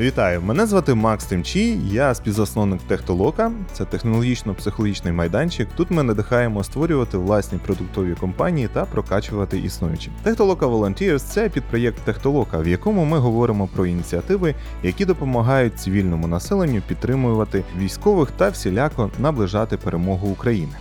[0.00, 0.42] Вітаю!
[0.42, 3.52] Мене звати Макс Тимчі, я співзасновник Техтолока.
[3.72, 5.68] Це технологічно-психологічний майданчик.
[5.76, 10.10] Тут ми надихаємо створювати власні продуктові компанії та прокачувати існуючі.
[10.22, 16.82] Техтолока Volunteers– це підпроєкт Техтолока, в якому ми говоримо про ініціативи, які допомагають цивільному населенню
[16.88, 20.72] підтримувати військових та всіляко наближати перемогу України.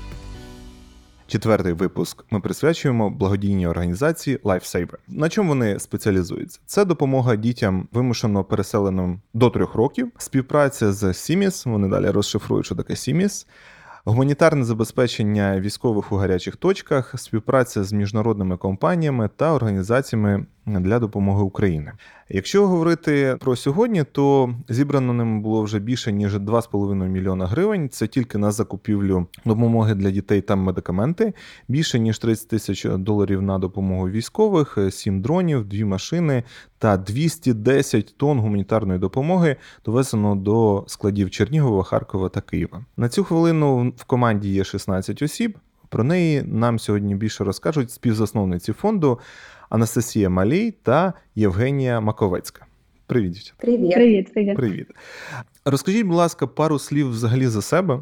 [1.28, 4.96] Четвертий випуск ми присвячуємо благодійній організації Lifesaver.
[5.08, 6.60] На чому вони спеціалізуються?
[6.66, 11.66] Це допомога дітям вимушено переселеним до трьох років, співпраця з Сіміс.
[11.66, 13.48] Вони далі розшифрують, що таке Сіміс.
[14.06, 21.90] Гуманітарне забезпечення військових у гарячих точках, співпраця з міжнародними компаніями та організаціями для допомоги Україні.
[22.30, 27.90] Якщо говорити про сьогодні, то зібрано ним було вже більше ніж 2,5 мільйона гривень.
[27.90, 31.34] Це тільки на закупівлю допомоги для дітей та медикаменти.
[31.68, 36.44] Більше ніж 30 тисяч доларів на допомогу військових, 7 дронів, 2 машини
[36.78, 39.56] та 210 тонн гуманітарної допомоги
[39.86, 42.86] довезено до складів Чернігова, Харкова та Києва.
[42.98, 45.58] На цю хвилину в команді є 16 осіб.
[45.90, 49.20] Про неї нам сьогодні більше розкажуть співзасновниці фонду
[49.71, 52.67] Анастасія Малій та Євгенія Маковецька.
[53.07, 53.55] Привіт.
[53.57, 53.95] Привіт.
[53.95, 54.57] Привіт, привіт.
[54.57, 54.87] Привіт.
[55.65, 58.01] Розкажіть, будь ласка, пару слів взагалі за себе.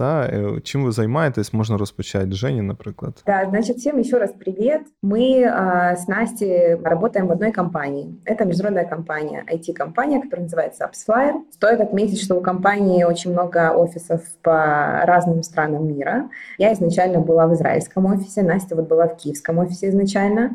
[0.00, 3.22] Та е, чим ви займаєтесь, можна розпочати Жені, наприклад.
[3.26, 4.80] Да, значит, всем еще раз привет.
[5.02, 8.06] Мы а, с Настей работаем в одной компании.
[8.24, 11.32] Это международная компания, IT-компания, которая называется AppsFlyer.
[11.52, 16.30] Стоит отметить, что у компании очень много офисов по разным странам мира.
[16.58, 20.50] Я изначально была в израильском офисе, Настя вот была в киевском офисе изначально.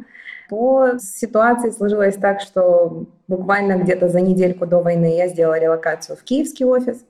[0.51, 6.25] По ситуации сложилось так, что буквально где-то за недельку до войны я сделала релокацию в
[6.25, 7.05] киевский офис.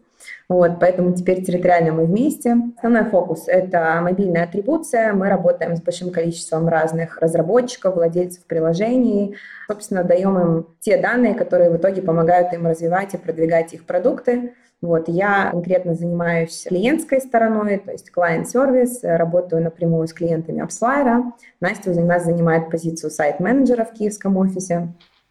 [0.51, 2.55] Вот, поэтому теперь территориально мы вместе.
[2.77, 5.15] Основной фокус– это мобильная атрибуция.
[5.15, 9.37] Мы работаем с большим количеством разных разработчиков, владельцев приложений.
[9.69, 14.53] Собственно, даем им те данные, которые в итоге помогают им развивать и продвигать их продукты.
[14.83, 21.33] Вот, я конкретно занимаюсь клиентской стороной, то есть клиент-сервис, работаю напрямую с клиентами AppsFlyer.
[21.61, 24.89] Настя у нас занимает позицию сайт-менеджера в киевском офисе.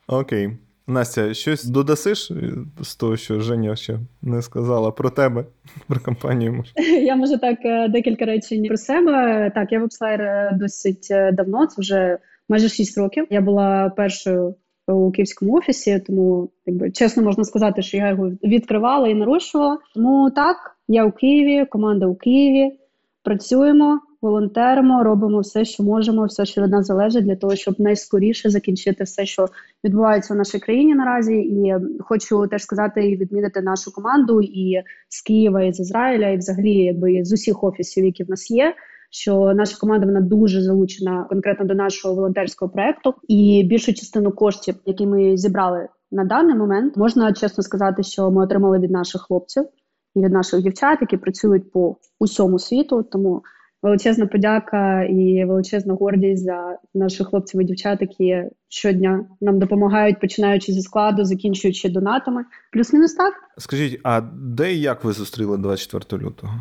[0.08, 0.60] Окей.
[0.88, 2.32] Настя, щось додасиш
[2.82, 5.46] з того, що Женя ще не сказала про тебе,
[5.88, 6.54] про компанію?
[6.54, 6.72] може?
[7.02, 9.52] Я можу так е, декілька речень про себе.
[9.56, 12.18] Так, я в Upsfire досить давно, це вже
[12.50, 13.28] майже 6 років.
[13.30, 14.56] Я була першою
[14.94, 19.78] у київському офісі, тому якби чесно можна сказати, що я його відкривала і нарушувала.
[19.96, 20.58] Тому так,
[20.88, 22.72] я у Києві, команда у Києві.
[23.24, 28.50] Працюємо, волонтеримо, робимо все, що можемо, все, що від нас залежить, для того, щоб найскоріше
[28.50, 29.48] закінчити все, що
[29.84, 31.36] відбувається в нашій країні наразі.
[31.36, 36.38] І хочу теж сказати і відмінити нашу команду і з Києва, і з Ізраїля, і
[36.38, 38.74] взагалі, якби з усіх офісів, які в нас є.
[39.10, 44.76] Що наша команда вона дуже залучена конкретно до нашого волонтерського проекту, і більшу частину коштів,
[44.86, 49.66] які ми зібрали на даний момент, можна чесно сказати, що ми отримали від наших хлопців
[50.16, 53.04] і від наших дівчат, які працюють по усьому світу.
[53.04, 53.44] Тому
[53.82, 60.72] величезна подяка і величезна гордість за наших хлопців і дівчат, які щодня нам допомагають, починаючи
[60.72, 62.46] зі складу, закінчуючи донатами.
[62.72, 63.34] Плюс-мінус так.
[63.58, 66.54] Скажіть, а де і як ви зустріли 24 лютого?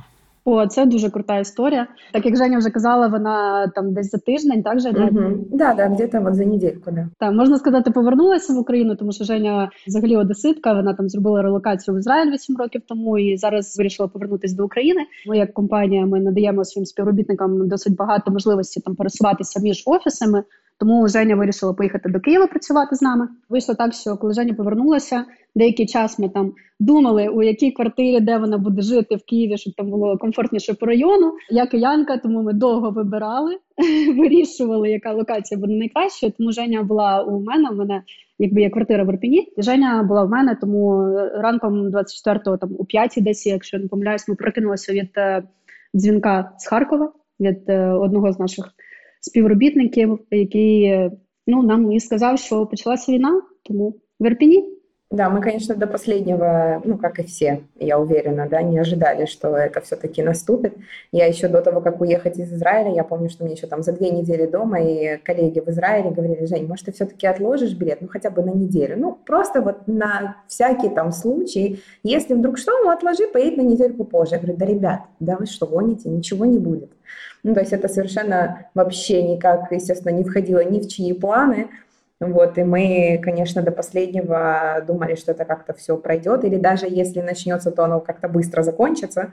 [0.51, 1.87] О, це дуже крута історія.
[2.13, 4.79] Так як Женя вже казала, вона там десь за тиждень, так?
[4.97, 5.47] Угу.
[5.53, 7.09] Да, да, где-то вот за недельку, да.
[7.19, 10.73] Так, можна сказати, повернулася в Україну, тому що Женя взагалі одеситка.
[10.73, 15.01] Вона там зробила релокацію в Ізраїль 8 років тому і зараз вирішила повернутися до України.
[15.29, 20.43] Ми, як компанія, ми надаємо своїм співробітникам досить багато можливості там пересуватися між офісами.
[20.81, 23.29] Тому Женя вирішила поїхати до Києва працювати з нами.
[23.49, 25.25] Вийшло так, що коли Женя повернулася,
[25.55, 29.75] деякий час ми там думали, у якій квартирі, де вона буде жити в Києві, щоб
[29.75, 31.33] там було комфортніше по району.
[31.51, 33.59] Я киянка, тому ми довго вибирали,
[34.17, 36.33] вирішували, яка локація буде найкращою.
[36.39, 37.71] Тому Женя була у мене.
[37.71, 38.03] У мене
[38.39, 39.53] якби є квартира в Ірпіні.
[39.57, 44.29] І Женя була в мене, тому ранком 24-го, там у 5 десь, якщо не помиляюсь,
[44.29, 45.43] ми прокинулися від е,
[45.95, 48.75] дзвінка з Харкова від е, одного з наших
[49.21, 51.11] співробітників, який
[51.47, 54.78] ну нам і сказав, що почалася війна, тому в Ірпіні.
[55.11, 59.57] Да, мы, конечно, до последнего, ну, как и все, я уверена, да, не ожидали, что
[59.57, 60.75] это все-таки наступит.
[61.13, 63.93] Я еще до того, как уехать из Израиля, я помню, что мне еще там за
[63.93, 68.09] две недели дома и коллеги в Израиле говорили, Жень, может, ты все-таки отложишь билет, ну,
[68.09, 68.99] хотя бы на неделю.
[68.99, 74.05] Ну, просто вот на всякий там случай, если вдруг что, ну, отложи, поедь на недельку
[74.05, 74.35] позже.
[74.35, 76.91] Я говорю, да, ребят, да вы что, гоните, ничего не будет.
[77.45, 81.69] Ну, то есть это совершенно вообще никак, естественно, не входило ни в чьи планы,
[82.21, 87.21] вот, и мы, конечно, до последнего думали, что это как-то все пройдет, или даже если
[87.21, 89.33] начнется, то оно как-то быстро закончится,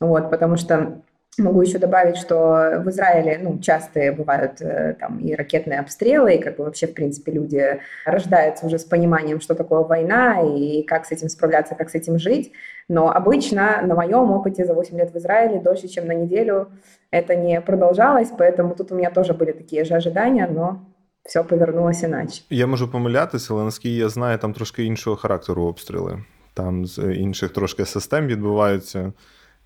[0.00, 1.02] вот, потому что
[1.36, 6.40] Могу еще добавить, что в Израиле ну, часто бывают э, там и ракетные обстрелы, и
[6.40, 11.06] как бы вообще, в принципе, люди рождаются уже с пониманием, что такое война, и как
[11.06, 12.52] с этим справляться, как с этим жить.
[12.88, 16.68] Но обычно на моем опыте за 8 лет в Израиле дольше, чем на неделю
[17.10, 20.84] это не продолжалось, поэтому тут у меня тоже были такие же ожидания, но
[21.25, 22.41] все повернулось іначе.
[22.49, 26.23] Я можу помилятися, але наскільки я знаю, там трошки іншого характеру обстріли.
[26.53, 29.13] Там з інших трошки систем відбуваються.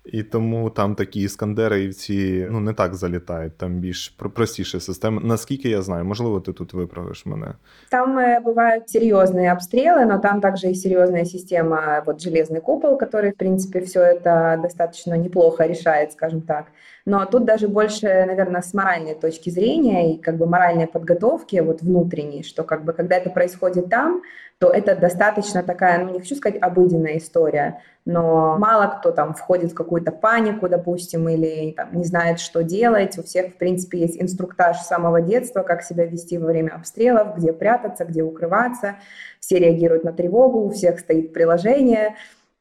[0.04, 5.20] І тому там такі іскандери і ці ну не так залітають, там більш простіша система.
[5.24, 7.54] Наскільки я знаю, можливо, ти тут виправиш мене.
[7.90, 13.30] Там э, бывают серьезные обстрелы, но там также и серьезная система, вот железный купол, который,
[13.30, 16.64] в принципе, все это достаточно неплохо решает, скажем так.
[17.09, 21.81] Но тут даже больше, наверное, с моральной точки зрения и как бы моральной подготовки вот
[21.81, 24.21] внутренней, что как бы когда это происходит там,
[24.59, 29.71] то это достаточно такая, ну не хочу сказать обыденная история, но мало кто там входит
[29.71, 33.17] в какую-то панику, допустим, или там, не знает, что делать.
[33.17, 37.37] У всех, в принципе, есть инструктаж с самого детства, как себя вести во время обстрелов,
[37.37, 38.97] где прятаться, где укрываться.
[39.39, 42.17] Все реагируют на тревогу, у всех стоит приложение.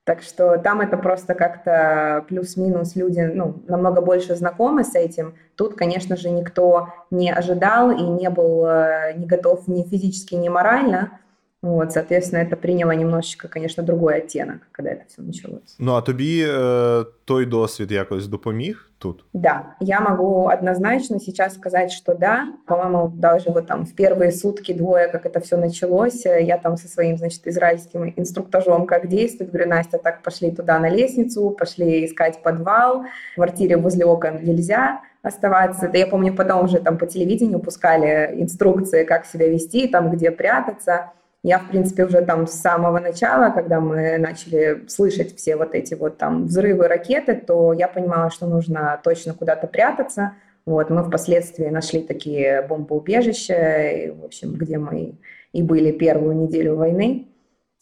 [0.08, 5.34] Так что там это просто как-то плюс-минус люди ну, намного больше знакомы с этим.
[5.54, 10.48] Тут, конечно же, никто не ожидал и не был э, не готов ни физически, ни
[10.48, 11.20] морально.
[11.63, 15.75] Вот, соответственно, это приняло немножечко, конечно, другой оттенок, когда это все началось.
[15.79, 19.25] Ну а тобі е, той досвід якось допоміг тут?
[19.33, 22.47] Да, я могу однозначно сейчас сказать, что да.
[22.67, 26.87] По-моему, даже вот там в первые сутки, двое, как это все началось, я там со
[26.87, 32.43] своим, значит, израильским инструктажом, как действовать, говорю, Настя, так пошли туда на лестницу, пошли искать
[32.43, 35.85] подвал, в квартире возле окон нельзя, оставаться.
[35.85, 40.29] Это я помню, потом уже там по телевидению пускали инструкции, как себя вести, там, где
[40.29, 41.11] прятаться.
[41.45, 45.93] Я, в принципе, уже там с самого начала, когда мы начали слышать все вот эти
[45.93, 50.33] вот там взрывы ракеты, то я понимала, что нужно точно куда-то прятаться.
[50.65, 55.15] Вот, мы впоследствии нашли такие бомбоубежища, и, в общем, где мы
[55.51, 57.27] и были первую неделю войны.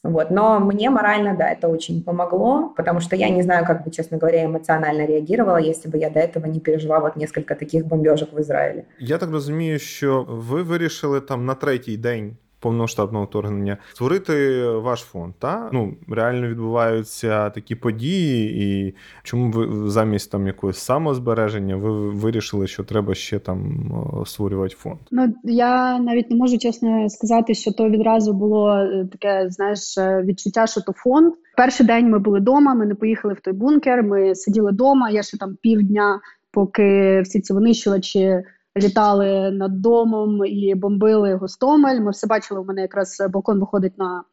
[0.04, 0.32] Вот.
[0.32, 4.18] Но мне морально, да, это очень помогло, потому что я не знаю, как бы, честно
[4.18, 8.40] говоря, эмоционально реагировала, если бы я до этого не пережила вот несколько таких бомбежек в
[8.40, 8.84] Израиле.
[9.00, 15.35] Я так розумію, що ви вирішили там на третій день повноштабного вторгнення створити ваш фонд.
[15.39, 22.67] Та ну реально відбуваються такі події, і чому ви замість там якогось самозбереження ви вирішили,
[22.67, 23.91] що треба ще там
[24.27, 24.99] створювати фонд?
[25.11, 30.23] Ну я навіть не можу чесно сказати, що то відразу було е, таке, знаєш, е,
[30.23, 31.33] відчуття, що то фонд.
[31.57, 34.03] Перший день ми були вдома, ми не поїхали в той бункер.
[34.03, 35.11] Ми сиділи вдома.
[35.11, 36.21] Я ще там півдня,
[36.51, 38.43] поки всі ці винищувачі
[38.77, 42.01] літали над домом і бомбили Гостомель.
[42.01, 42.61] Ми все бачили.
[42.61, 44.25] У мене якраз балкон виходить на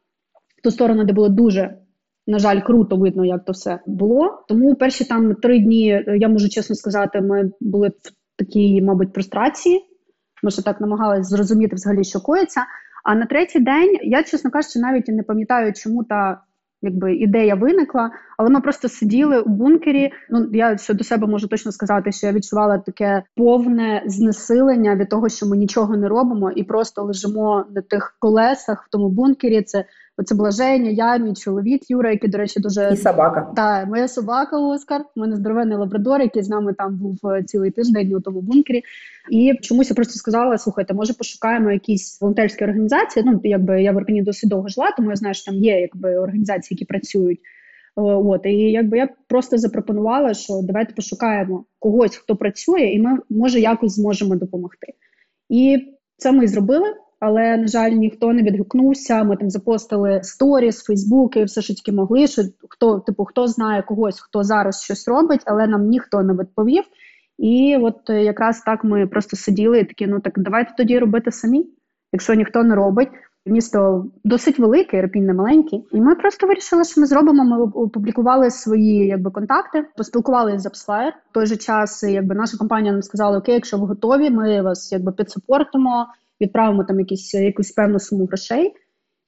[0.64, 1.78] ту сторону, де було дуже.
[2.28, 4.46] На жаль, круто видно, як то все було.
[4.48, 9.82] Тому перші там три дні, я можу чесно сказати, ми були в такій, мабуть, прострації.
[10.44, 12.62] Ми ще так намагалися зрозуміти взагалі, що коїться.
[13.04, 16.42] А на третій день я, чесно кажучи, навіть не пам'ятаю, чому та
[16.84, 20.12] якби ідея виникла, але ми просто сиділи у бункері.
[20.30, 25.30] Ну я щодо себе можу точно сказати, що я відчувала таке повне знесилення від того,
[25.30, 29.62] що ми нічого не робимо, і просто лежимо на тих колесах в тому бункері.
[29.62, 29.86] Це
[30.18, 33.54] Оце була Женя, я, мій чоловік Юра, який, до речі, дуже і собака.
[33.56, 35.02] Так, моя собака Оскар.
[35.16, 38.84] У мене здоровенний лабрадор, який з нами там був е, цілий тиждень у тому бункері.
[39.32, 43.26] І чомусь я просто сказала: слухайте, може пошукаємо якісь волонтерські організації.
[43.28, 46.18] Ну, якби я в Арпені досить довго жила, тому я знаю, що там є якби
[46.18, 47.40] організації, які працюють.
[47.96, 53.60] От і якби я просто запропонувала, що давайте пошукаємо когось, хто працює, і ми може
[53.60, 54.88] якось зможемо допомогти.
[55.50, 55.78] І
[56.18, 59.24] це ми зробили але на жаль, ніхто не відгукнувся.
[59.24, 62.28] Ми там запостили сторіс, фейсбуки, все що тільки могли.
[62.28, 66.84] Що хто типу хто знає когось, хто зараз щось робить, але нам ніхто не відповів.
[67.38, 71.32] І от е, якраз так ми просто сиділи і такі, ну так давайте тоді робити
[71.32, 71.66] самі,
[72.14, 73.10] якщо ніхто не робить.
[73.46, 75.88] Місто досить велике, Ірпінь не маленький.
[75.92, 77.44] І ми просто вирішили, що ми зробимо.
[77.44, 81.12] Ми опублікували свої якби контакти, поспілкувалися з Appsfire.
[81.30, 84.92] В той же час, якби наша компанія нам сказала, окей, якщо ви готові, ми вас
[84.92, 86.08] якби підсупортимо,
[86.41, 88.75] відправимо там якісь якусь певну суму грошей.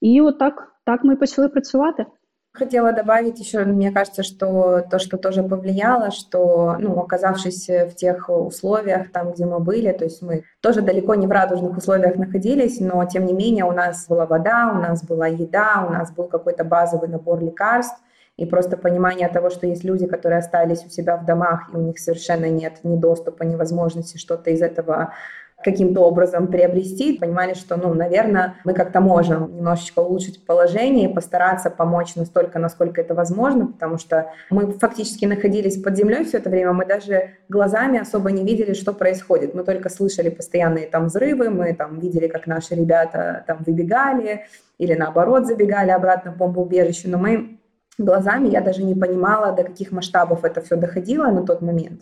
[0.00, 2.06] І от так, так ми почали працювати.
[2.52, 8.28] Хотела добавить еще, мне кажется, что то, что тоже повлияло, что, ну, оказавшись в тех
[8.28, 12.80] условиях, там, где мы были, то есть мы тоже далеко не в радужных условиях находились,
[12.80, 16.26] но, тем не менее, у нас была вода, у нас была еда, у нас был
[16.26, 18.02] какой-то базовый набор лекарств,
[18.36, 21.80] и просто понимание того, что есть люди, которые остались у себя в домах, и у
[21.80, 25.12] них совершенно нет ни доступа, ни возможности что-то из этого
[25.65, 31.71] каким-то образом приобрести, понимали, что, ну, наверное, мы как-то можем немножечко улучшить положение и постараться
[31.71, 36.73] помочь настолько, насколько это возможно, потому что мы фактически находились под землей все это время,
[36.73, 39.55] мы даже глазами особо не видели, что происходит.
[39.55, 44.45] Мы только слышали постоянные там взрывы, мы там видели, как наши ребята там выбегали
[44.77, 47.57] или наоборот забегали обратно в бомбоубежище, но мы
[47.97, 52.01] глазами, я даже не понимала, до каких масштабов это все доходило на тот момент.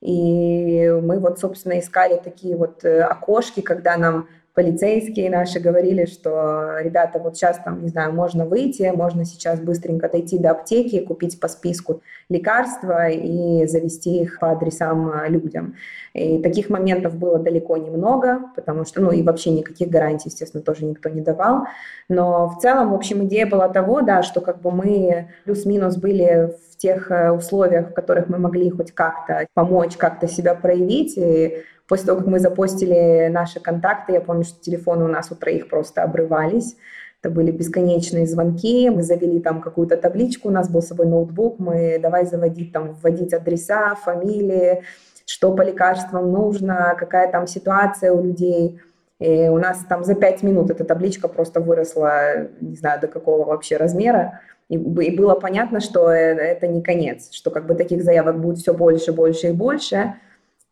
[0.00, 6.78] И мы вот, собственно, искали такие вот э, окошки, когда нам полицейские наши говорили, что,
[6.80, 11.38] ребята, вот сейчас там, не знаю, можно выйти, можно сейчас быстренько дойти до аптеки, купить
[11.38, 15.74] по списку лекарства и завести их по адресам э, людям.
[16.14, 20.84] И таких моментов было далеко немного, потому что, ну и вообще никаких гарантий, естественно, тоже
[20.84, 21.64] никто не давал.
[22.08, 26.52] Но в целом, в общем, идея была того, да, что как бы мы плюс-минус были
[26.70, 31.14] в тех э, условиях, в которых мы могли хоть как-то помочь, как-то себя проявить.
[31.18, 35.34] И после того, как мы запостили наши контакты, я помню, что телефоны у нас у
[35.34, 36.76] троих просто обрывались.
[37.22, 41.58] Это были бесконечные звонки, мы завели там какую-то табличку, у нас был с собой ноутбук,
[41.58, 44.82] мы давай заводить там, вводить адреса, фамилии,
[45.26, 48.80] что по лекарствам нужно, какая там ситуация у людей.
[49.18, 53.44] И у нас там за пять минут эта табличка просто выросла, не знаю, до какого
[53.44, 54.40] вообще размера.
[54.70, 58.58] И, и было понятно, что э, это не конец, что как бы таких заявок будет
[58.58, 60.14] все больше, больше и больше.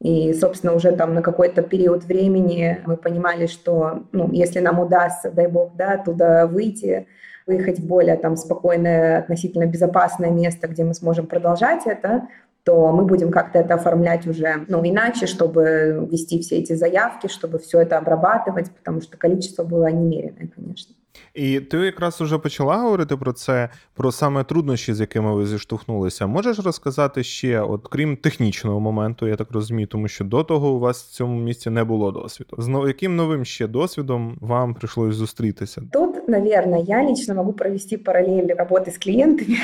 [0.00, 5.31] И, собственно, уже там на какой-то период времени мы понимали, что, ну, если нам удастся,
[5.31, 7.09] дай бог, да, туда выйти,
[7.47, 12.28] выехать в более там спокойное, относительно безопасное место, где мы сможем продолжать это,
[12.62, 17.59] то мы будем как-то это оформлять уже, ну, иначе, чтобы вести все эти заявки, чтобы
[17.59, 20.95] все это обрабатывать, потому что количество было немеренное, конечно.
[21.34, 26.26] І ти якраз уже почала говорити про це, про саме труднощі, з якими ви зіштовхнулися.
[26.26, 30.78] Можеш розказати ще, от крім технічного моменту, я так розумію, тому що до того у
[30.78, 32.56] вас в цьому місці не було досвіду.
[32.58, 35.82] З яким новим ще досвідом вам прийшлось зустрітися?
[35.92, 39.56] Тут, навірно, я лично можу провести паралель роботи з клиентами.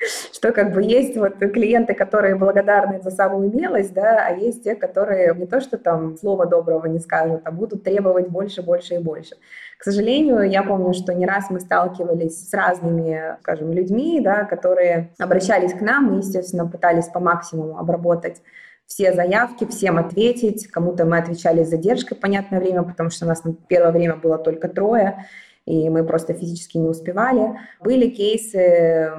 [0.32, 4.74] что как бы есть вот клиенты, которые благодарны за самую милость, да, а есть те,
[4.74, 8.98] которые не то, что там слова доброго не скажут, а будут требовать больше, больше и
[8.98, 9.36] больше.
[9.78, 15.12] К сожалению, я помню, что не раз мы сталкивались с разными, скажем, людьми, да, которые
[15.18, 18.42] обращались к нам и, естественно, пытались по максимуму обработать
[18.86, 20.66] все заявки, всем ответить.
[20.66, 24.36] Кому-то мы отвечали с задержкой, понятное время, потому что у нас на первое время было
[24.36, 25.24] только трое
[25.66, 27.58] и мы просто физически не успевали.
[27.80, 29.12] Были кейсы,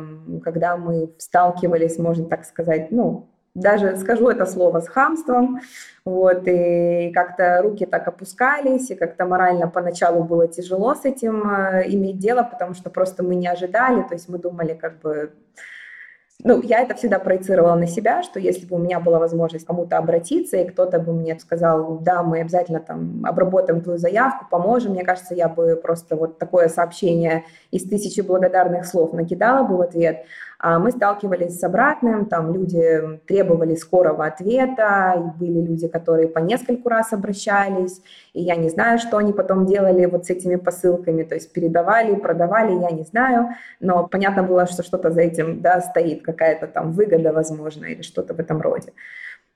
[0.43, 5.59] когда мы сталкивались, можно так сказать, ну, даже скажу это слово с хамством,
[6.05, 11.83] вот, и как-то руки так опускались, и как-то морально поначалу было тяжело с этим э,
[11.89, 15.33] иметь дело, потому что просто мы не ожидали, то есть мы думали, как бы,
[16.43, 19.97] ну, я это всегда проецировала на себя, что если бы у меня была возможность кому-то
[19.97, 25.03] обратиться, и кто-то бы мне сказал, да, мы обязательно там обработаем твою заявку, поможем, мне
[25.03, 30.25] кажется, я бы просто вот такое сообщение из тысячи благодарных слов накидала бы в ответ.
[30.63, 36.87] А мы сталкивались с обратным, там люди требовали скорого ответа, были люди, которые по нескольку
[36.87, 38.03] раз обращались,
[38.33, 42.13] и я не знаю, что они потом делали вот с этими посылками, то есть передавали,
[42.13, 46.91] продавали, я не знаю, но понятно было, что что-то за этим да, стоит, какая-то там
[46.91, 48.93] выгода, возможно, или что-то в этом роде.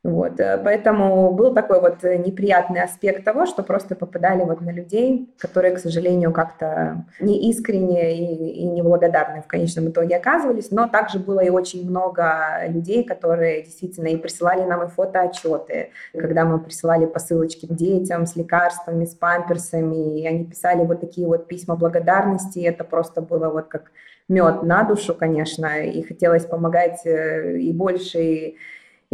[0.06, 4.70] Вот, э, поэтому был такой вот э, неприятный аспект того, что просто попадали вот на
[4.70, 11.18] людей, которые, к сожалению, как-то неискренне и, и неблагодарны в конечном итоге оказывались, но также
[11.18, 17.08] было и очень много людей, которые действительно и присылали нам и фотоотчеты, когда мы присылали
[17.08, 22.84] посылочки детям с лекарствами, с памперсами, и они писали вот такие вот письма благодарности, это
[22.84, 23.92] просто было вот как
[24.30, 28.58] мед на душу, конечно, и хотелось помогать э, и больше, и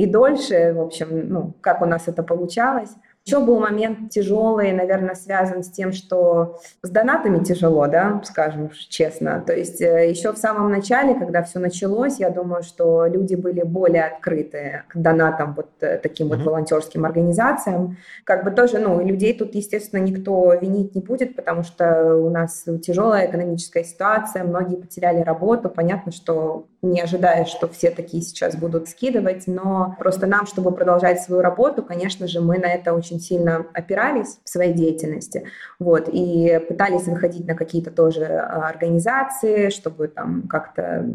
[0.02, 2.90] и дольше, в общем, ну, как у нас это получалось.
[3.24, 9.44] Еще был момент тяжелый, наверное, связан с тем, что с донатами тяжело, да, скажем честно.
[9.46, 13.62] То есть э, еще в самом начале, когда все началось, я думаю, что люди были
[13.62, 16.38] более открыты к донатам вот э, таким mm-hmm.
[16.38, 17.98] вот волонтерским организациям.
[18.24, 22.66] Как бы тоже, ну, людей тут, естественно, никто винить не будет, потому что у нас
[22.82, 25.70] тяжелая экономическая ситуация, многие потеряли работу.
[25.70, 31.22] Понятно, что не ожидая, что все такие сейчас будут скидывать, но просто нам, чтобы продолжать
[31.22, 35.46] свою работу, конечно же, мы на это очень сильно опирались в своей деятельности,
[35.80, 41.06] вот, и пытались выходить на какие-то тоже а, организации, чтобы там как-то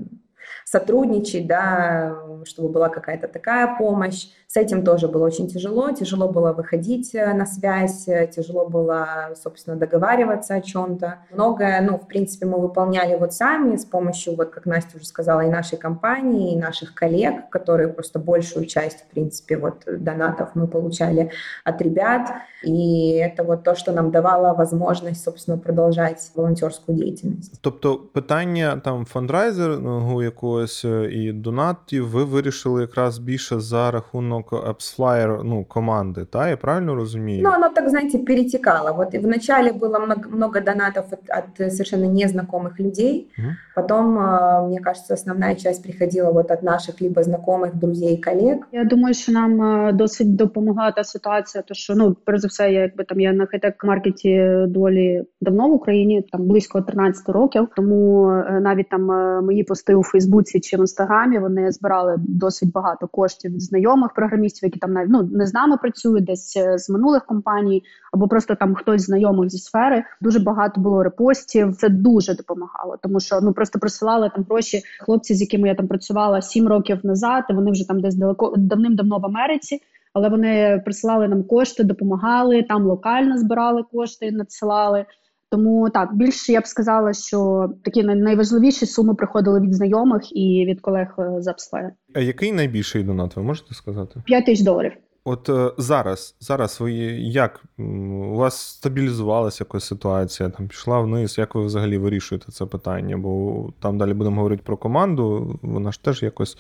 [0.67, 4.27] сотрудничать, да, чтобы была какая-то такая помощь.
[4.49, 5.93] С этим тоже было очень тяжело.
[5.93, 11.19] Тяжело было выходить э, на связь, э, тяжело было, собственно, договариваться о чем-то.
[11.33, 15.43] Многое, ну, в принципе, мы выполняли вот сами с помощью, вот как Настя уже сказала,
[15.43, 20.67] и нашей компании, и наших коллег, которые просто большую часть, в принципе, вот донатов мы
[20.67, 21.31] получали
[21.65, 22.33] от ребят.
[22.65, 27.53] И это вот то, что нам давало возможность, собственно, продолжать волонтерскую деятельность.
[27.61, 35.42] Тобто питання там фандрайзингу якогось е, і донатів ви вирішили якраз більше за рахунок AppsFlyer,
[35.44, 36.50] ну, команди, та?
[36.50, 37.42] Я правильно розумію?
[37.44, 38.94] Ну, оно так, знаете, перетекало.
[38.94, 43.28] Вот и вначале было много, много донатов от, от совершенно незнакомых людей.
[43.38, 43.56] Мгм.
[43.76, 48.58] Потом, э, мне кажется, основная часть приходила вот от наших либо знакомых, друзей, коллег.
[48.72, 52.72] Я думаю, що нам е, досить допомогла та ситуація, то що ну перш за все,
[52.72, 57.68] я якби там я на хайтек маркеті доволі давно в Україні, там близько 13 років.
[57.76, 62.73] Тому е, навіть там е, мої пости у Фейсбуці чи в інстаграмі вони збирали досить
[62.73, 66.79] багато коштів від знайомих програмістів, які там навіть ну не з нами працюють, десь е,
[66.79, 70.05] з минулих компаній, або просто там хтось з знайомих зі сфери.
[70.21, 71.77] Дуже багато було репостів.
[71.77, 75.89] Це дуже допомагало, тому що ну просто присилали там гроші хлопці, з якими я там
[75.89, 77.45] працювала сім років назад.
[77.51, 79.81] Вони вже там десь далеко давним-давно в Америці.
[80.13, 85.07] Але вони присилали нам кошти, допомагали там локально збирали кошти, надсилали.
[85.51, 90.81] Тому так більше я б сказала, що такі найважливіші суми приходили від знайомих і від
[90.81, 91.91] колег е, з Upsfire.
[92.15, 94.23] А який найбільший донат, ви можете сказати?
[94.27, 94.93] 5 тисяч доларів.
[95.29, 101.39] От е, зараз, зараз ви як у вас стабілізувалася якась ситуація, там пішла вниз.
[101.39, 103.17] Як ви взагалі вирішуєте це питання?
[103.17, 105.59] Бо там далі будемо говорити про команду.
[105.63, 106.59] Вона ж теж якось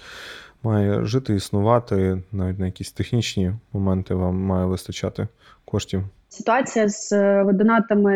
[0.62, 5.28] має жити, існувати, навіть на якісь технічні моменти вам має вистачати
[5.64, 6.05] коштів.
[6.28, 8.12] Ситуація з е, донатами,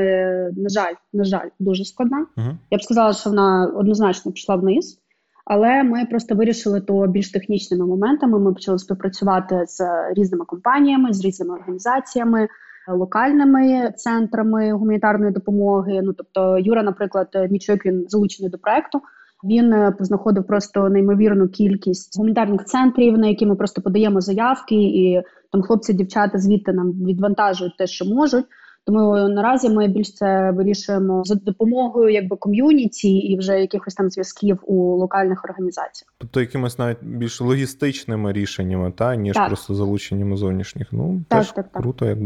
[0.57, 2.27] на жаль, на жаль, дуже складна.
[2.37, 2.47] Угу.
[2.71, 4.99] Я б сказала, що вона однозначно пішла вниз,
[5.45, 8.39] але ми просто вирішили то більш технічними моментами.
[8.39, 9.81] Ми почали співпрацювати з
[10.17, 12.49] різними компаніями, з різними організаціями,
[12.89, 16.01] локальними центрами гуманітарної допомоги.
[16.03, 19.01] Ну тобто, Юра, наприклад, мій чоловік, він залучений до проекту.
[19.45, 25.63] Він познаходив просто неймовірну кількість гуманітарних центрів, на які ми просто подаємо заявки, і там
[25.63, 28.45] хлопці, дівчата звідти нам відвантажують те, що можуть.
[28.91, 34.59] Тому наразі ми більш це вирішуємо за допомогою якби ком'юніті і вже якихось там зв'язків
[34.67, 36.13] у локальних організаціях.
[36.19, 39.49] Тобто якимось навіть більш логістичними рішеннями, та ніж Так.
[39.49, 40.89] просто залученнями зовнішніх.
[40.93, 41.83] Ну Так, теж так, так.
[41.83, 42.19] круто, як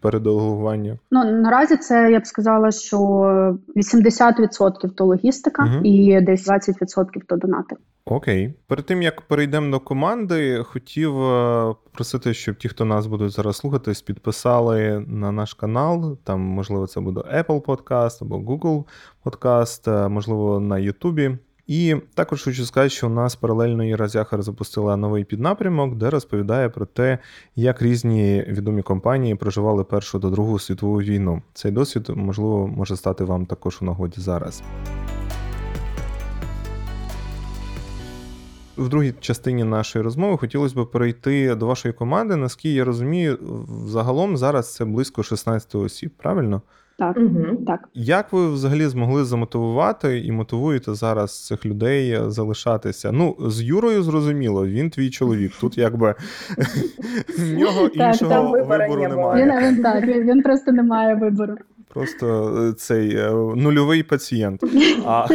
[0.00, 0.98] переделегування.
[1.10, 2.98] Ну наразі це я б сказала, що
[3.76, 5.86] 80% то логістика Мгм.
[5.86, 7.76] і десь 20% то донати.
[8.10, 8.54] Окей.
[8.66, 13.56] Перед тим як перейдемо до команди, хотів е, просити, щоб ті, хто нас будуть зараз
[13.56, 16.18] слухатись, підписали на наш канал.
[16.24, 18.84] Там, можливо, це буде Apple Podcast або Google
[19.24, 21.38] Podcast, е, можливо, на YouTube.
[21.66, 26.68] І також хочу сказати, що у нас паралельно Іра Зяхар запустила новий піднапрямок, де розповідає
[26.68, 27.18] про те,
[27.56, 31.42] як різні відомі компанії проживали Першу та Другу світову війну.
[31.54, 34.62] Цей досвід, можливо, може стати вам також у нагоді зараз.
[38.78, 42.36] В другій частині нашої розмови хотілося б перейти до вашої команди.
[42.36, 43.38] Наскільки я розумію,
[43.86, 46.62] загалом зараз це близько 16 осіб, правильно?
[46.98, 47.56] Так, Мгм.
[47.66, 47.88] так.
[47.94, 53.12] Як ви взагалі змогли замотивувати і мотивуєте зараз цих людей залишатися?
[53.12, 55.52] Ну, з Юрою зрозуміло, він твій чоловік.
[55.60, 56.14] Тут якби
[57.38, 59.62] в нього іншого вибору немає.
[59.68, 61.54] він так він, просто не має вибору.
[61.94, 64.64] Просто е, цей е, нульовий пацієнт.
[65.06, 65.26] А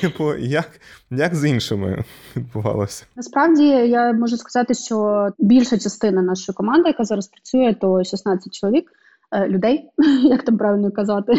[0.00, 0.70] типу, як,
[1.10, 2.04] як з іншими
[2.36, 3.04] відбувалося?
[3.16, 8.92] Насправді я можу сказати, що більша частина нашої команди, яка зараз працює, то 16 чоловік.
[9.32, 9.90] е, Людей,
[10.22, 11.32] як там правильно казати,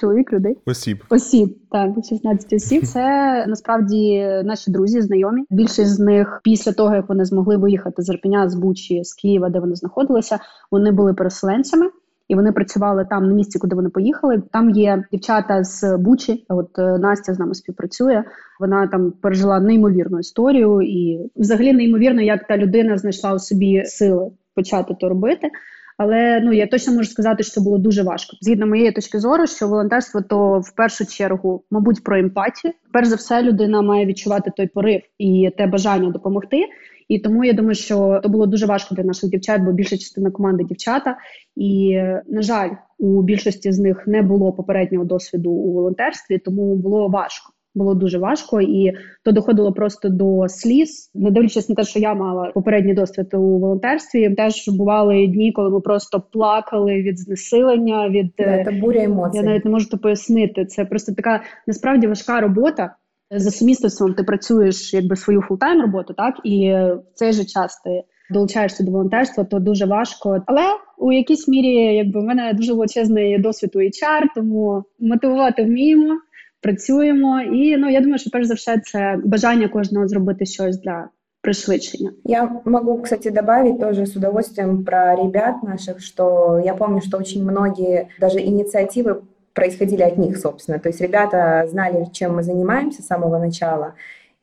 [0.00, 0.58] чоловік, людей.
[0.66, 1.04] Осіб.
[1.10, 2.86] Осіб, так, 16 осіб.
[2.86, 3.04] Це
[3.48, 5.44] насправді наші друзі, знайомі.
[5.50, 9.50] Більшість з них після того, як вони змогли виїхати з Ірпеня, з Бучі, з Києва,
[9.50, 10.38] де вони знаходилися,
[10.70, 11.90] вони були переселенцями.
[12.28, 14.42] І вони працювали там на місці, куди вони поїхали.
[14.52, 16.44] Там є дівчата з Бучі.
[16.48, 18.24] От е, Настя з нами співпрацює.
[18.60, 24.30] Вона там пережила неймовірну історію, і взагалі неймовірно, як та людина знайшла у собі сили
[24.54, 25.50] почати то робити.
[25.98, 28.36] Але ну я точно можу сказати, що було дуже важко.
[28.40, 32.74] Згідно моєї точки зору, що волонтерство то в першу чергу, мабуть, про емпатію.
[32.92, 36.64] Перш за все, людина має відчувати той порив і те бажання допомогти.
[37.08, 40.30] І тому я думаю, що то було дуже важко для наших дівчат, бо більша частина
[40.30, 41.16] команди дівчата.
[41.56, 46.76] І е, на жаль, у більшості з них не було попереднього досвіду у волонтерстві, тому
[46.76, 47.52] було важко.
[47.74, 48.92] Було дуже важко, і
[49.24, 51.10] то доходило просто до сліз.
[51.14, 55.70] Не дивлячись на те, що я мала попередній досвід у волонтерстві, теж бували дні, коли
[55.70, 59.36] ми просто плакали від знесилення, від Да, е, буря эмоций.
[59.36, 60.66] я навіть не можу то пояснити.
[60.66, 62.94] Це просто така насправді важка робота.
[63.30, 68.02] За сумісництвом ти працюєш якби свою full-time роботу, так і в цей же час ти
[68.30, 70.42] долучаєшся до волонтерства, то дуже важко.
[70.46, 70.62] Але
[70.98, 76.20] у якійсь мірі, якби в мене дуже величезний досвід у HR, тому мотивувати вміємо,
[76.60, 77.40] працюємо.
[77.40, 81.08] І ну я думаю, що перш за все це бажання кожного зробити щось для
[81.40, 82.12] пришвидшення.
[82.24, 87.44] Я могу, кстати, добавить тоже с удовольствием про ребят наших, что я помню, что очень
[87.44, 89.16] многие даже инициативы
[89.58, 90.78] происходили от них, собственно.
[90.78, 93.94] То есть ребята знали, чем мы занимаемся с самого начала,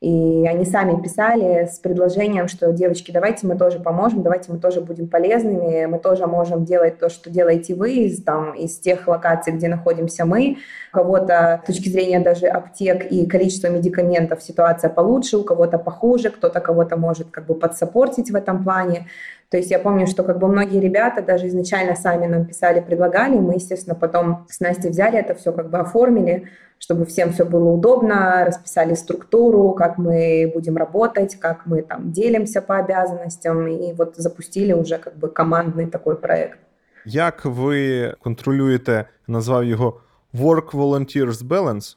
[0.02, 4.82] и они сами писали с предложением, что девочки, давайте мы тоже поможем, давайте мы тоже
[4.82, 9.54] будем полезными, мы тоже можем делать то, что делаете вы из, там, из тех локаций,
[9.54, 10.58] где находимся мы.
[10.92, 16.30] У кого-то с точки зрения даже аптек и количества медикаментов ситуация получше, у кого-то похуже,
[16.30, 19.08] кто-то кого-то может как бы подсопортить в этом плане.
[19.50, 23.38] То есть я помню, что как бы многие ребята даже изначально сами нам писали, предлагали,
[23.38, 27.70] мы, естественно, потом с Настей взяли это все, как бы оформили, чтобы всем все было
[27.70, 34.16] удобно, расписали структуру, как мы будем работать, как мы там делимся по обязанностям, и вот
[34.18, 36.60] запустили уже как бы командный такой проект.
[37.06, 40.02] Як ви контролюєте, назвав його
[40.34, 41.96] Work Volunteers Balance?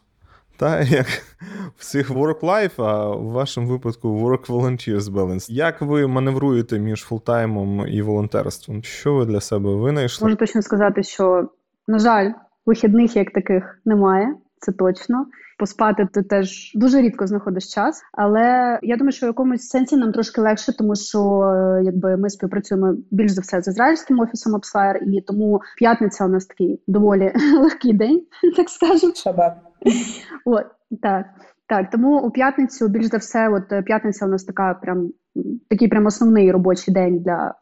[0.58, 1.06] Та як
[1.76, 5.52] всіх work-life, а в вашому випадку work volunteers balance.
[5.52, 8.82] Як ви маневруєте між full-time ом і волонтерством?
[8.82, 10.24] Що ви для себе винайшли?
[10.24, 11.48] Можу точно сказати, що
[11.88, 12.30] на жаль,
[12.66, 14.34] вихідних як таких немає.
[14.60, 15.26] Це точно.
[15.58, 20.12] Поспати ти теж дуже рідко знаходиш час, але я думаю, що в якомусь сенсі нам
[20.12, 21.42] трошки легше, тому що
[21.84, 26.46] якби ми співпрацюємо більш за все з ізраїльським офісом Upsfire, і тому п'ятниця у нас
[26.46, 28.22] такий доволі легкий день,
[28.56, 29.14] так скажемо.
[29.14, 29.67] Шабат.
[30.44, 30.66] От
[31.02, 31.26] так,
[31.66, 31.90] так.
[31.90, 35.12] Тому у п'ятницю більш за все, от п'ятниця у нас така, прям
[35.70, 37.54] такий прям основний робочий день для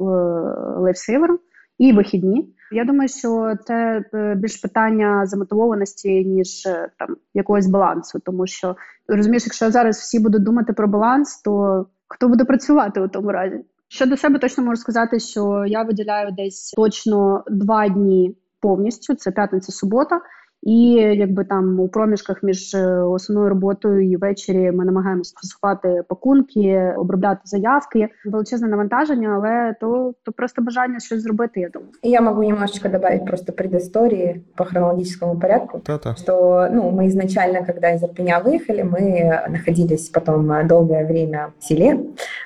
[0.78, 1.40] лайфсейверу
[1.78, 2.54] і вихідні.
[2.72, 8.76] Я думаю, що це е, більш питання замотивованості, ніж е, там якогось балансу, тому що
[9.08, 13.64] розумієш, якщо зараз всі будуть думати про баланс, то хто буде працювати у тому разі?
[13.88, 19.14] Щодо себе точно можу сказати, що я виділяю десь точно два дні повністю.
[19.14, 20.20] Це п'ятниця, субота.
[20.65, 26.93] І якби там у проміжках між е, основною роботою і ввечері ми намагаємося просувати пакунки,
[26.97, 28.09] обробляти заявки.
[28.25, 31.59] Величезне навантаження, але то то просто бажання щось зробити.
[31.59, 31.91] Я думаю.
[32.03, 35.79] Я могу немножечко добавить просто предыстории по хронологическому порядку.
[35.79, 36.15] Та-та.
[36.15, 41.99] Что, ну, мы изначально, когда из Ирпеня выехали, мы находились потом долгое время в селе,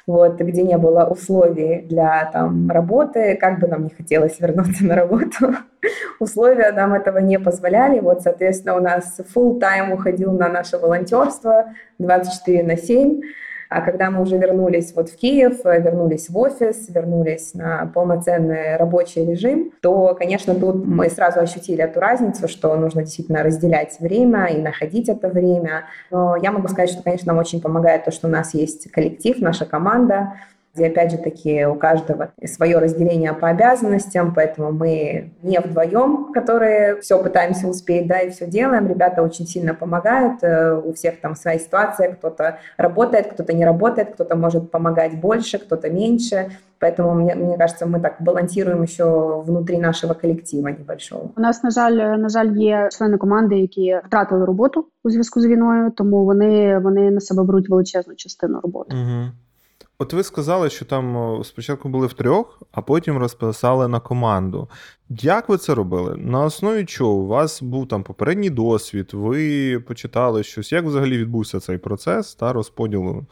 [0.07, 4.95] вот, где не было условий для там работы, как бы нам не хотелось вернуться на
[4.95, 5.55] работу.
[6.18, 8.00] Условия нам этого не позволяли.
[8.00, 13.20] Вот, соответственно, у нас full time уходил на наше волонтерство 24 на 7.
[13.70, 19.24] А когда мы уже вернулись вот в Киев, вернулись в офис, вернулись на полноценный рабочий
[19.24, 24.60] режим, то, конечно, тут мы сразу ощутили эту разницу, что нужно действительно разделять время и
[24.60, 25.84] находить это время.
[26.10, 29.40] Но я могу сказать, что, конечно, нам очень помогает то, что у нас есть коллектив,
[29.40, 30.32] наша команда,
[30.75, 36.99] где, опять же таки, у каждого свое разделение по обязанностям, поэтому мы не вдвоем, которые
[37.01, 38.87] все пытаемся успеть, да, и все делаем.
[38.87, 44.13] Ребята очень сильно помогают, э, у всех там своя ситуация, кто-то работает, кто-то не работает,
[44.13, 46.51] кто-то может помогать больше, кто-то меньше.
[46.79, 51.31] Поэтому, мне, мне кажется, мы так балансируем еще внутри нашого колектива небольшого.
[51.37, 55.45] У нас, на жаль, на жаль, є члени команди, які втратили роботу у зв'язку з
[55.45, 58.95] війною, тому вони, вони на себе беруть величезну частину роботи.
[58.95, 59.31] Угу.
[60.00, 64.68] От ви сказали, що там спочатку були в трьох, а потім розписали на команду.
[65.08, 66.16] Як ви це робили?
[66.16, 67.12] На основі чого?
[67.12, 70.72] У вас був там попередній досвід, ви почитали щось.
[70.72, 73.26] Як взагалі відбувся цей процес та розподілу?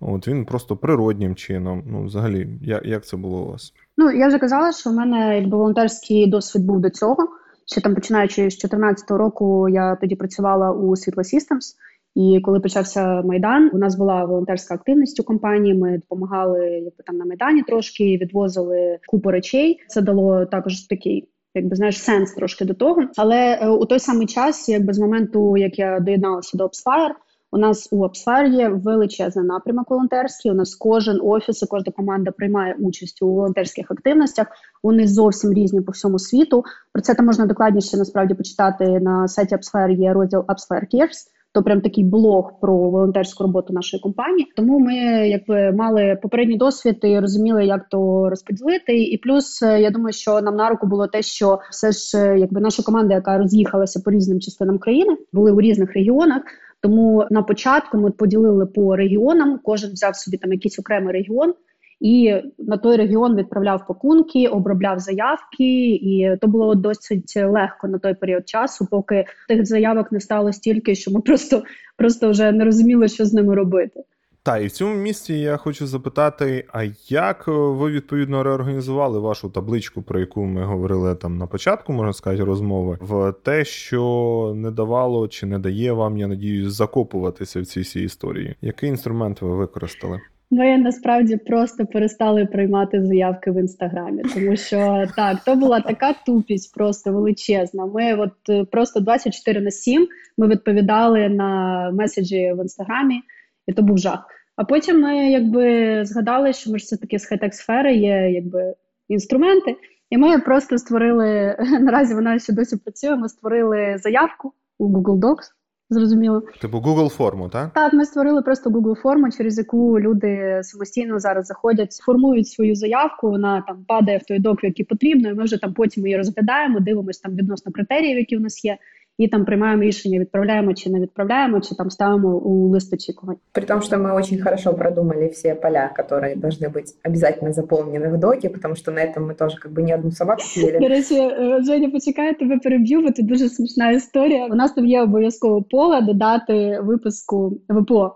[0.00, 1.82] От він просто природнім чином.
[1.86, 3.72] Ну, взагалі, як, як це було у вас?
[3.96, 7.28] Ну я вже казала, що в мене волонтерський досвід був до цього.
[7.66, 11.74] Ще там, починаючи з 2014 року, я тоді працювала у Світло Systems.
[12.14, 15.74] І коли почався майдан, у нас була волонтерська активність у компанії.
[15.74, 19.80] Ми допомагали якби там на майдані трошки відвозили купу речей.
[19.88, 21.28] Це дало також такий.
[21.54, 25.56] Якби знаєш сенс трошки до того, але е, у той самий час, якби з моменту,
[25.56, 27.14] як я доєдналася до Upsfire,
[27.54, 30.50] у нас у Upsfire є величезний напрямок волонтерський.
[30.50, 34.46] У нас кожен офіс і кожна команда приймає участь у волонтерських активностях.
[34.82, 36.64] Вони зовсім різні по всьому світу.
[36.92, 41.62] Про це там можна докладніше насправді почитати на сайті Upsfire Є розділ Upsfire Cares то
[41.62, 44.52] прям такий блог про волонтерську роботу нашої компанії.
[44.56, 44.94] Тому ми
[45.28, 49.02] якби мали попередній досвід і розуміли, як то розподілити.
[49.02, 52.38] І плюс е, я думаю, що нам на руку було те, що все ж е,
[52.38, 56.42] якби наша команда, яка роз'їхалася по різним частинам країни, були у різних регіонах.
[56.80, 59.60] Тому на початку ми поділили по регіонам.
[59.64, 61.54] Кожен взяв собі там якийсь окремий регіон.
[62.02, 68.14] І на той регіон відправляв пакунки, обробляв заявки, і то було досить легко на той
[68.14, 71.62] період часу, поки тих заявок не стало стільки, що ми просто,
[71.96, 74.00] просто вже не розуміли, що з ними робити.
[74.44, 79.50] Та і в цьому місці я хочу запитати: а як е, ви відповідно реорганізували вашу
[79.50, 84.70] табличку, про яку ми говорили там на початку, можна сказати, розмови, в те, що не
[84.70, 88.56] давало чи не дає вам, я надіюсь, закопуватися в цій всій історії?
[88.60, 90.20] Який інструмент ви використали?
[90.52, 96.74] Ми насправді просто перестали приймати заявки в інстаграмі, тому що так, то була така тупість,
[96.74, 97.86] просто величезна.
[97.86, 103.22] Ми от е, просто 24 на 7 ми відповідали на меседжі в інстаграмі,
[103.66, 104.26] і то був жах.
[104.56, 108.74] А потім ми якби згадали, що ми ж все таки з хай-тек сфери є якби
[109.08, 109.76] інструменти,
[110.10, 112.14] і ми просто створили наразі.
[112.14, 113.16] Вона ще досі працює.
[113.16, 115.61] Ми створили заявку у Google Docs.
[115.92, 117.72] Зрозуміло, Типу Google форму, так?
[117.72, 123.30] так, ми створили просто Google форму, через яку люди самостійно зараз заходять, формують свою заявку.
[123.30, 126.80] Вона там падає в той док, який потрібно, і ми вже там потім її розглядаємо,
[126.80, 128.78] дивимося там відносно критеріїв, які в нас є,
[129.17, 133.37] і там приймаємо рішення, відправляємо чи не відправляємо, чи там ставимо у лист очікувань.
[133.51, 138.19] При том, что мы очень хорошо продумали все поля, которые должны быть обязательно заполнены в
[138.19, 140.87] доке, потому что на этом мы тоже как бы не одну собаку До съели.
[140.87, 144.45] речі, е, Женя, почекай, тебе переб'ю, бо це дуже смішна історія.
[144.45, 148.15] У нас там є обов'язково поле додати виписку ВПО.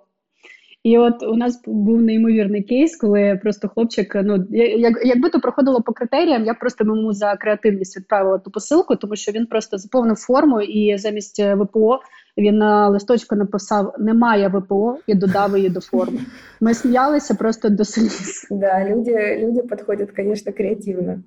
[0.86, 5.40] І от у нас був неймовірний кейс, коли просто хлопчик, ну я- як, якби то
[5.40, 9.46] проходило по критеріям, я б просто йому за креативність відправила ту посилку, тому що він
[9.46, 12.00] просто заповнив форму і замість е, ВПО
[12.38, 16.20] він на листочку написав Немає ВПО і додав її до форми.
[16.62, 18.48] Ми сміялися просто до сліз.
[18.52, 21.20] Да, люди, люди подходят, конечно, креативно.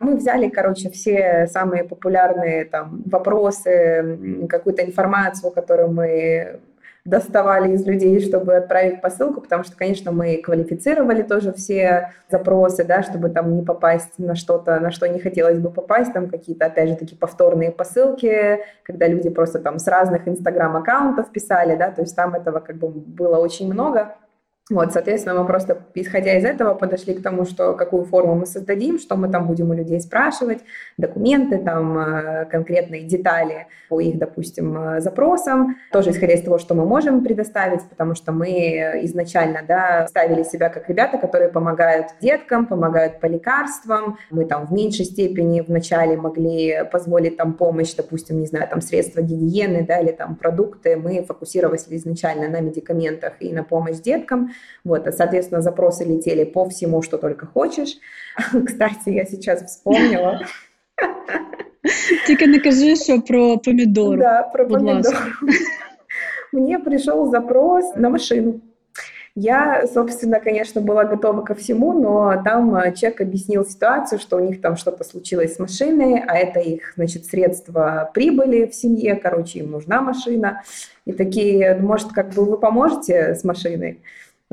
[0.00, 6.46] Мы взяли, короче, все самые популярные там вопросы, м, какую-то информацию, которую мы
[7.05, 13.03] доставали из людей, чтобы отправить посылку, потому что, конечно, мы квалифицировали тоже все запросы, да,
[13.03, 16.89] чтобы там не попасть на что-то, на что не хотелось бы попасть, там какие-то, опять
[16.89, 22.15] же, такие повторные посылки, когда люди просто там с разных инстаграм-аккаунтов писали, да, то есть
[22.15, 24.15] там этого как бы было очень много.
[24.69, 28.97] Вот, соответственно, мы просто, исходя из этого, подошли к тому, что какую форму мы создадим,
[28.97, 30.59] что мы там будем у людей спрашивать,
[30.97, 36.75] документы, там э, конкретные детали по их, допустим, э, запросам, тоже исходя из того, что
[36.75, 42.65] мы можем предоставить, потому что мы изначально, да, ставили себя как ребята, которые помогают деткам,
[42.65, 48.45] помогают по лекарствам, мы там в меньшей степени вначале могли позволить там помощь, допустим, не
[48.45, 53.65] знаю, там средства гигиены, да, или там продукты, мы фокусировались изначально на медикаментах и на
[53.65, 54.52] помощь деткам,
[54.83, 57.97] вот, а, соответственно, запросы летели по всему, что только хочешь.
[58.65, 60.41] Кстати, я сейчас вспомнила.
[62.27, 64.17] Тільки не кажи, що про помідору.
[64.17, 65.15] Да, про помидор.
[66.53, 68.61] Мне пришел запрос на машину.
[69.35, 74.39] Я, собственно, конечно, была готова ко всему, но там э, человек объяснил ситуацию, что у
[74.39, 79.59] них там что-то случилось с машиной, а это их, значит, средства прибыли в семье, короче,
[79.59, 80.61] им нужна машина.
[81.05, 84.01] И такие, может, как бы вы поможете с машиной?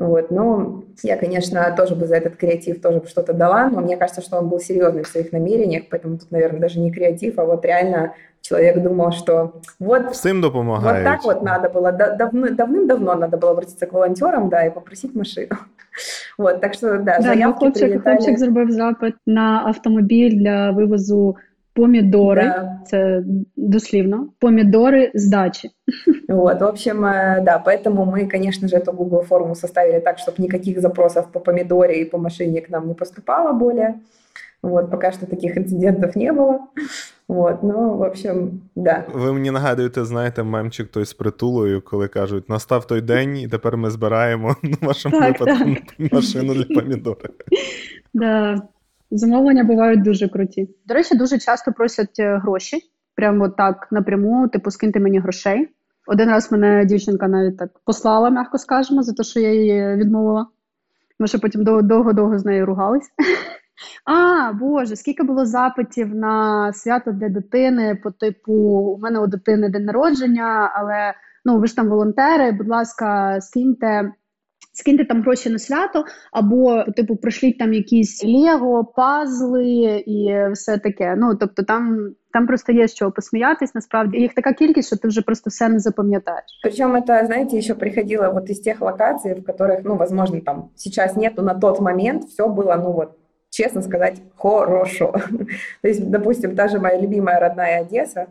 [0.07, 3.97] Вот, ну, я, конечно, тоже бы за этот креатив тоже бы что-то дала, но мне
[3.97, 7.45] кажется, что он был серьезный в своих намерениях, поэтому тут, наверное, даже не креатив, а
[7.45, 13.13] вот реально человек думал, что вот Всім вот так вот надо было, да- давны- давным-давно
[13.15, 15.49] надо было обратиться к волонтерам, да, и попросить машину.
[16.37, 18.15] Вот, так что, да, Да, заявки хлопчик, прилетали.
[18.15, 21.37] хлопчик зробив запит на автомобіль для вивозу
[21.76, 22.42] помідори.
[22.42, 22.80] Да.
[22.86, 23.22] Це
[23.56, 24.28] дослівно.
[24.38, 25.70] Помідори з дачі.
[26.28, 30.40] Вот, в общем, э, да, поэтому мы, конечно же, эту Google форму составили так, чтобы
[30.40, 33.94] никаких запросов по помидоре и по машине к нам не поступало более.
[34.62, 36.58] Вот, пока что таких инцидентов не было.
[37.28, 39.04] Вот, ну, в общем, да.
[39.14, 43.76] Ви мені нагадуєте, знаєте, мемчик той з притулою, коли кажуть, настав той день, і тепер
[43.76, 45.76] ми збираємо в вашому Так, випадку
[46.12, 47.30] машину для помідори.
[48.14, 48.62] Да.
[49.11, 50.75] Замовлення бувають дуже круті.
[50.85, 52.77] До речі, дуже часто просять е, гроші.
[53.15, 55.69] Прямо так напряму, типу, скиньте мені грошей.
[56.07, 60.47] Один раз мене дівчинка навіть так послала, м'яко скажемо, за те, що я її відмовила.
[61.19, 63.09] Ми ще потім дов- довго-довго з нею ругались.
[64.05, 69.69] А, Боже, скільки було запитів на свято для дитини, по типу, у мене у дитини
[69.69, 71.13] день народження, але
[71.45, 74.11] ну ви ж там волонтери, будь ласка, скиньте
[74.72, 81.14] Скиньте там гроші на свято, або типу пришліть там якісь лего, пазли і все таке.
[81.18, 83.74] Ну тобто там, там просто є з чого посміятись.
[83.74, 86.44] Насправді їх така кількість, що ти вже просто все не запам'ятаєш.
[86.62, 91.16] Причем это, знаете, еще приходило вот из тех локаций, в которых, ну, возможно, там сейчас
[91.16, 93.08] нету, на тот момент все было, ну, вот,
[93.50, 95.14] честно сказать, хорошо.
[95.82, 98.26] То есть, допустим, та же моя любимая родная Одесса,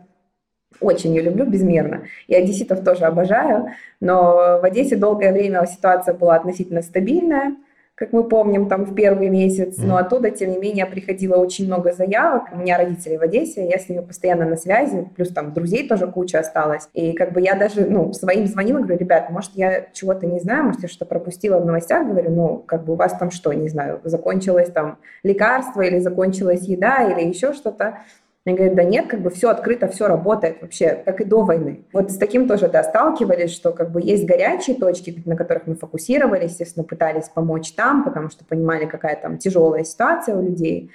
[0.79, 3.67] очень ее люблю безмерно, и одесситов тоже обожаю,
[3.99, 7.55] но в Одессе долгое время ситуация была относительно стабильная,
[8.01, 11.91] как мы помним, там в первый месяц, но оттуда, тем не менее, приходило очень много
[11.91, 12.45] заявок.
[12.51, 16.07] У меня родители в Одессе, я с ними постоянно на связи, плюс там друзей тоже
[16.07, 16.89] куча осталось.
[16.93, 20.63] И как бы я даже, ну, своим звонила, говорю, ребят, может, я чего-то не знаю,
[20.63, 23.69] может, я что-то пропустила в новостях, говорю, ну, как бы у вас там что, не
[23.69, 27.99] знаю, закончилось там лекарство или закончилась еда или еще что-то.
[28.46, 31.80] Они говорят, да нет, как бы все открыто, все работает вообще, как и до войны.
[31.92, 35.74] Вот с таким тоже, да, сталкивались, что как бы есть горячие точки, на которых мы
[35.74, 40.92] фокусировались, естественно, пытались помочь там, потому что понимали, какая там тяжелая ситуация у людей.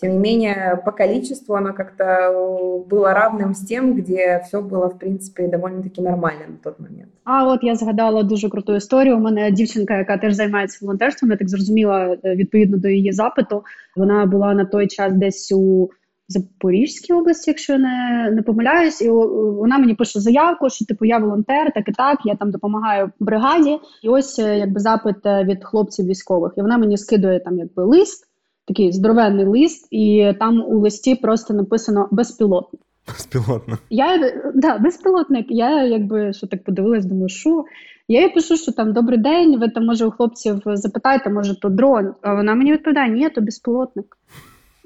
[0.00, 4.98] Тем не менее, по количеству оно как-то было равным с тем, где все было, в
[4.98, 7.10] принципе, довольно-таки нормально на тот момент.
[7.24, 9.16] А от я згадала дуже круту історію.
[9.16, 13.64] У мене дівчинка, яка теж займається волонтерством, я так зрозуміла е, відповідно до її запиту.
[13.96, 15.90] Вона була на той час десь у
[16.31, 21.17] Запорізькій області, якщо я не, не помиляюсь, і вона мені пише заявку, що типу я
[21.17, 23.79] волонтер, так і так, я там допомагаю бригаді.
[24.03, 26.53] І ось е, якби запит е, від хлопців військових.
[26.57, 28.25] І вона мені скидує там якби лист,
[28.67, 32.81] такий здоровенний лист, і там у листі просто написано безпілотник.
[33.07, 33.77] Безпілотно.
[33.89, 35.45] Я да, безпілотник.
[35.49, 37.65] Я якби що так подивилась, думаю, що
[38.07, 39.59] я їй пишу, що там добрий день.
[39.59, 42.13] Ви там може у хлопців запитайте, може то дрон.
[42.21, 44.17] А вона мені відповідає, ні, то безпілотник.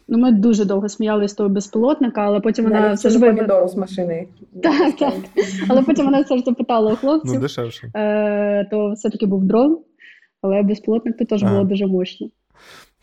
[0.07, 3.75] Ну, ми дуже довго сміялися з того безпілотника, але потім вона все ж помидору с
[3.75, 4.27] машины.
[4.63, 5.13] Так, так.
[5.67, 7.91] Але потім вона все ж запитала у Ну, хлопців, дешевше.
[7.95, 9.79] е, то все-таки був дрон,
[10.41, 12.27] але безпілотник то теж було дуже мощно.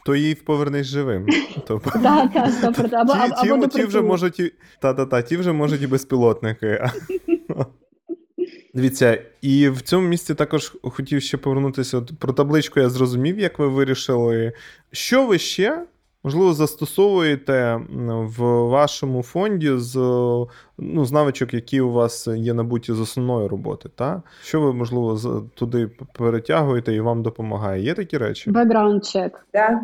[0.06, 1.26] То їй повернись живим.
[1.66, 2.32] Так,
[2.92, 6.84] так, ті, вже можуть і та-та-та, ті вже можуть і безпілотники.
[8.74, 11.98] Дивіться, і в цьому місці також хотів ще повернутися.
[11.98, 14.52] От про табличку я зрозумів, як ви вирішили.
[14.92, 15.82] Що ви ще,
[16.24, 17.80] можливо, застосовуєте
[18.38, 19.94] в вашому фонді з,
[20.78, 23.88] ну, з навичок, які у вас є набуті з основної роботи?
[23.94, 24.22] Та?
[24.42, 25.18] Що ви, можливо,
[25.54, 27.82] туди перетягуєте і вам допомагає?
[27.82, 28.50] Є такі речі?
[28.50, 29.46] Бекграунд чек.
[29.54, 29.80] Да.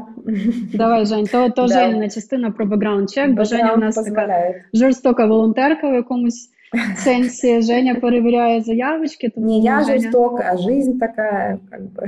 [0.75, 1.69] Давай, Жень, то, то Да.
[1.69, 6.51] Женіна частина про бекграунд чек, бо Женя у нас така жорстока волонтерка в якомусь
[6.97, 7.63] сенсі.
[7.63, 9.99] Женя перевіряє заявочки, тому Не я Женя...
[9.99, 11.59] жестока, а жизнь такая.
[11.71, 12.07] Как бы.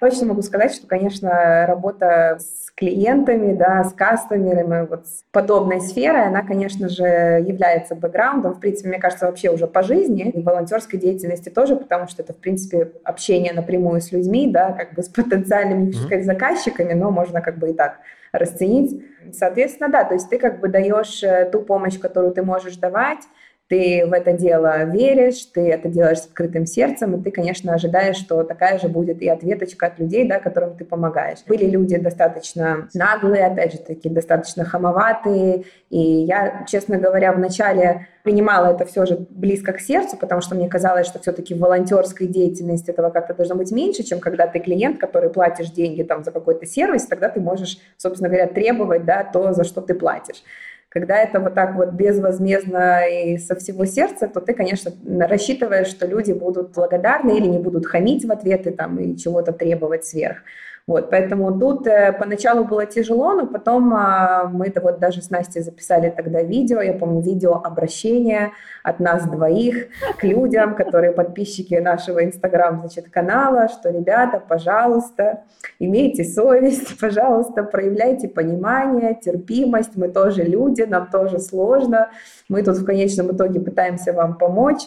[0.00, 1.30] Точно могу сказать, что, конечно,
[1.66, 8.54] работа с клиентами, да, с кастомерами, вот с подобной сферой, она, конечно же, является бэкграундом,
[8.54, 12.32] в принципе, мне кажется, вообще уже по жизни, и волонтерской деятельности тоже, потому что это,
[12.34, 17.40] в принципе, общение напрямую с людьми, да, как бы с потенциальными, сказать, заказчиками, но можно
[17.40, 17.98] как бы и так
[18.30, 19.02] расценить.
[19.32, 23.24] Соответственно, да, то есть ты как бы даешь э, ту помощь, которую ты можешь давать,
[23.68, 28.16] ты в это дело веришь, ты это делаешь с открытым сердцем, и ты, конечно, ожидаешь,
[28.16, 31.38] что такая же будет и ответочка от людей, да, которым ты помогаешь.
[31.46, 38.74] Были люди достаточно наглые, опять же таки, достаточно хамоватые, и я, честно говоря, вначале принимала
[38.74, 42.90] это все же близко к сердцу, потому что мне казалось, что все-таки в волонтерской деятельности
[42.90, 46.66] этого как-то должно быть меньше, чем когда ты клиент, который платишь деньги там за какой-то
[46.66, 50.42] сервис, тогда ты можешь, собственно говоря, требовать да, то, за что ты платишь.
[50.89, 54.91] Когда это вот так вот безвозмездно и со всего сердца, то ты, конечно,
[55.27, 60.05] рассчитываешь, что люди будут благодарны или не будут хамить в ответы там и чего-то требовать
[60.05, 60.43] сверх.
[60.88, 65.28] Вот, поэтому тут э, поначалу было тяжело, но потом э, мы это вот даже с
[65.28, 71.74] Настей записали тогда видео, я помню видео обращение от нас двоих к людям, которые подписчики
[71.74, 75.42] нашего инстаграм, значит, канала, что, ребята, пожалуйста,
[75.78, 82.08] имейте совесть, пожалуйста, проявляйте понимание, терпимость, мы тоже люди, нам тоже сложно,
[82.48, 84.84] мы тут в конечном итоге пытаемся вам помочь,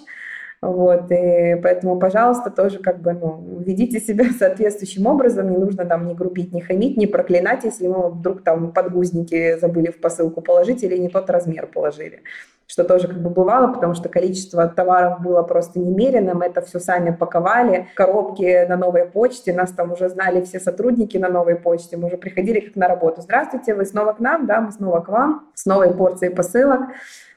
[0.61, 6.05] вот, и поэтому, пожалуйста, тоже как бы, ну, ведите себя соответствующим образом, не нужно там
[6.05, 10.83] не грубить, не хамить, не проклинать, если мы вдруг там подгузники забыли в посылку положить
[10.83, 12.21] или не тот размер положили
[12.71, 16.79] что тоже как бы бывало, потому что количество товаров было просто немерено, мы это все
[16.79, 21.97] сами паковали, коробки на новой почте, нас там уже знали все сотрудники на новой почте,
[21.97, 23.21] мы уже приходили как на работу.
[23.21, 26.79] Здравствуйте, вы снова к нам, да, мы снова к вам, с новой порцией посылок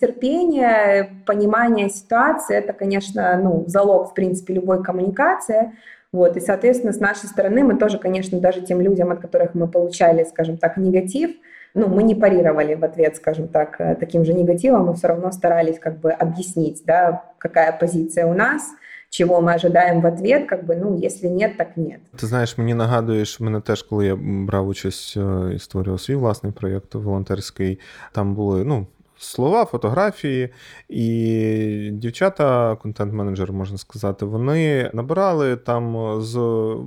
[0.02, 5.74] Терпение, понимание ситуации, это, конечно, ну, залог, в принципе, любой коммуникации.
[6.12, 9.68] Вот, и, соответственно, с нашей стороны мы тоже, конечно, даже тем людям, от которых мы
[9.68, 11.32] получали, скажем так, негатив,
[11.76, 15.32] ну, мы не парировали в ответ, скажем так, э, таким же негативом, мы все равно
[15.32, 18.64] старались как бы объяснить, да, какая позиция у нас,
[19.10, 22.00] чего мы ожидаем в ответ, как бы, ну, если нет, так нет.
[22.16, 26.54] Ти знаєш, мені нагадуєш, мене теж, коли я брав участь е, і створював свій власний
[26.54, 27.80] проєкт волонтерський,
[28.12, 28.88] там були, ну.
[29.25, 30.49] слова, фотографії,
[30.89, 36.37] і дівчата, контент-менеджер, можна сказати, вони набирали там з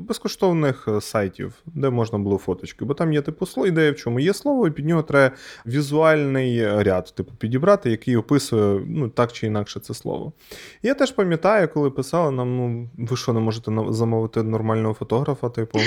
[0.07, 2.85] безкоштовних сайтів, де можна було фоточки.
[2.85, 6.83] Бо там є типу слово, ідея в чому є слово, і під нього треба візуальний
[6.83, 10.33] ряд, типу, підібрати, який описує ну, так чи інакше це слово.
[10.83, 15.79] Я теж пам'ятаю, коли писали нам, ну ви що, не можете замовити нормального фотографа, типу,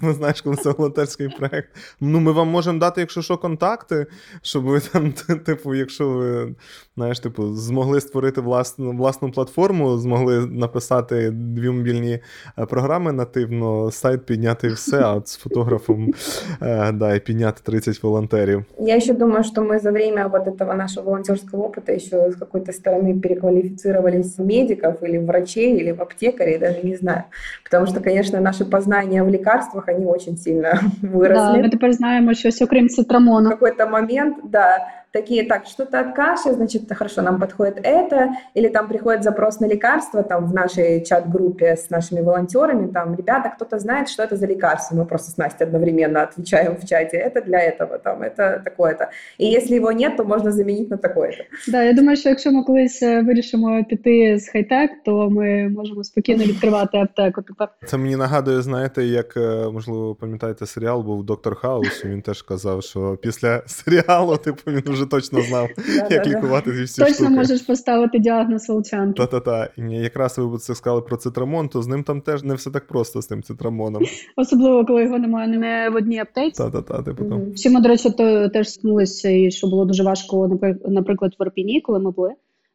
[0.00, 1.68] ну знаєш, коли це волонтерський проект.
[2.00, 4.06] Ну, ми вам можемо дати, якщо що, контакти,
[4.42, 5.12] щоб ви там,
[5.45, 6.55] типу, якщо ви
[6.97, 12.19] знаєш, типу, змогли створити власну, власну платформу, змогли написати дві мобільні
[12.59, 16.13] е, програми нативно, сайт підняти і все, а от з фотографом
[16.61, 18.63] е, да, і підняти 30 волонтерів.
[18.79, 22.71] Я еще думаю, что мы за время вот этого нашего волонтерского опыта еще с какой-то
[22.71, 27.23] стороны переквалифицировались в медиков или в врачей, или в аптекарей, даже не знаю.
[27.63, 31.61] Потому что, конечно, наши познания в лекарствах, они очень сильно Да, выросли.
[31.61, 33.49] ми тепер знаємо щось окрім в цитрамону.
[33.49, 34.77] какой-то момент, да,
[35.15, 39.65] такие, так, что-то от каши, значит, хорошо, нам подходит это, или там приходит запрос на
[39.65, 44.47] лекарство, там в нашей чат-группе с нашими волонтерами, там, ребята, кто-то знает, что это за
[44.47, 49.09] лекарство, мы просто с Настей одновременно отвечаем в чате, это для этого, там, это такое-то.
[49.37, 51.43] И если его нет, то можно заменить на такое-то.
[51.67, 56.03] Да, я думаю, що якщо ми колись е, вирішимо піти з хай-тек, то ми можемо
[56.03, 57.41] спокійно відкривати аптеку.
[57.41, 62.21] Тепер Це мені нагадує, знаєте, як, е, можливо, пам'ятаєте, серіал був Доктор Хаус, і він
[62.21, 65.68] теж казав, що після серіалу, типу, він вже точно знав,
[66.10, 69.22] як лікувати ці всі точно можеш поставити діагноз волчанки.
[69.22, 69.68] Та-та-та.
[69.88, 73.22] Якраз ви це сказали про цитрамон, то з ним там теж не все так просто
[73.22, 74.02] з тим цитрамоном.
[74.36, 76.62] Особливо, коли його немає не в одній аптеці.
[76.62, 77.50] Та-та-та, типу там.
[77.50, 81.42] Всі ми, до речі, то теж стикнулися, і що було дуже важко, напри- наприклад, в
[81.42, 82.30] Ірпіні, коли ми були.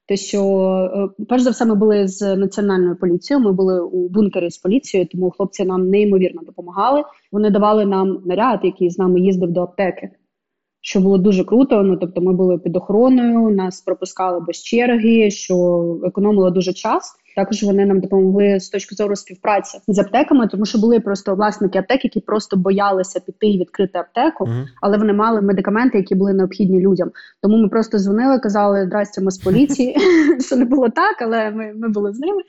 [0.08, 0.42] Те, що
[1.20, 3.46] е, перш за все, ми були з національною поліцією.
[3.46, 7.04] Ми були у бункері з поліцією, тому хлопці нам неймовірно допомагали.
[7.32, 10.10] Вони давали нам наряд, який з нами їздив до аптеки.
[10.82, 11.84] Що було дуже круто.
[11.84, 15.56] Ну тобто, ми були під охороною, нас пропускали без черги, що
[16.04, 17.16] економило дуже час.
[17.36, 21.80] Також вони нам допомогли з точки зору співпраці з аптеками, тому що були просто власники
[21.80, 24.66] аптек, які просто боялися піти і відкрити аптеку Мгм.
[24.82, 27.12] але вони мали медикаменти, які були необхідні людям.
[27.42, 29.98] Тому ми просто дзвонили, казали здрасте, ми з поліції.
[30.40, 32.42] Що не було так, але ми, ми були з ними.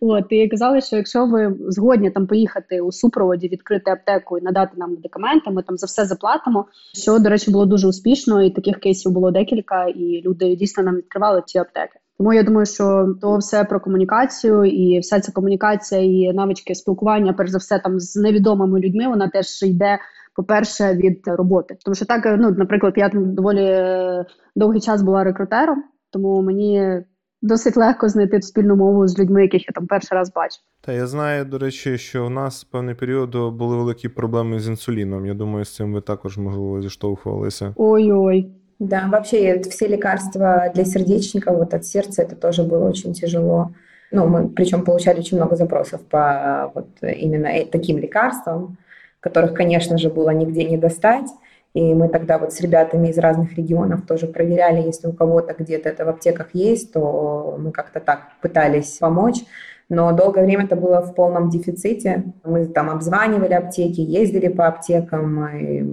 [0.00, 4.72] От і казали, що якщо ви згодні там поїхати у супроводі, відкрити аптеку і надати
[4.76, 6.66] нам медикаменти, ми там за все заплатимо.
[6.94, 10.96] Що до речі було дуже успішно, і таких кейсів було декілька, і люди дійсно нам
[10.96, 11.98] відкривали ці аптеки.
[12.20, 17.32] Тому я думаю, що то все про комунікацію, і вся ця комунікація і навички спілкування,
[17.32, 19.98] перш за все, там з невідомими людьми, вона теж йде
[20.36, 21.76] по-перше, від роботи.
[21.84, 24.24] Тому що так, ну, наприклад, я там доволі е,
[24.56, 27.02] довгий час була рекрутером, тому мені
[27.42, 30.56] досить легко знайти спільну мову з людьми, яких я там перший раз бачу.
[30.80, 35.26] Та я знаю, до речі, що в нас певний період були великі проблеми з інсуліном.
[35.26, 37.74] Я думаю, з цим ви також можливо зіштовхувалися.
[37.76, 38.59] Ой-ой.
[38.80, 43.72] Да, вообще все лекарства для сердечников, вот от сердца, это тоже было очень тяжело.
[44.10, 48.78] Ну, мы причем получали очень много запросов по вот именно э- таким лекарствам,
[49.20, 51.28] которых, конечно же, было нигде не достать.
[51.74, 55.90] И мы тогда вот с ребятами из разных регионов тоже проверяли, если у кого-то где-то
[55.90, 59.44] это в аптеках есть, то мы как-то так пытались помочь.
[59.90, 62.24] Но долгое время это было в полном дефиците.
[62.44, 65.84] Мы там обзванивали аптеки, ездили по аптекам, и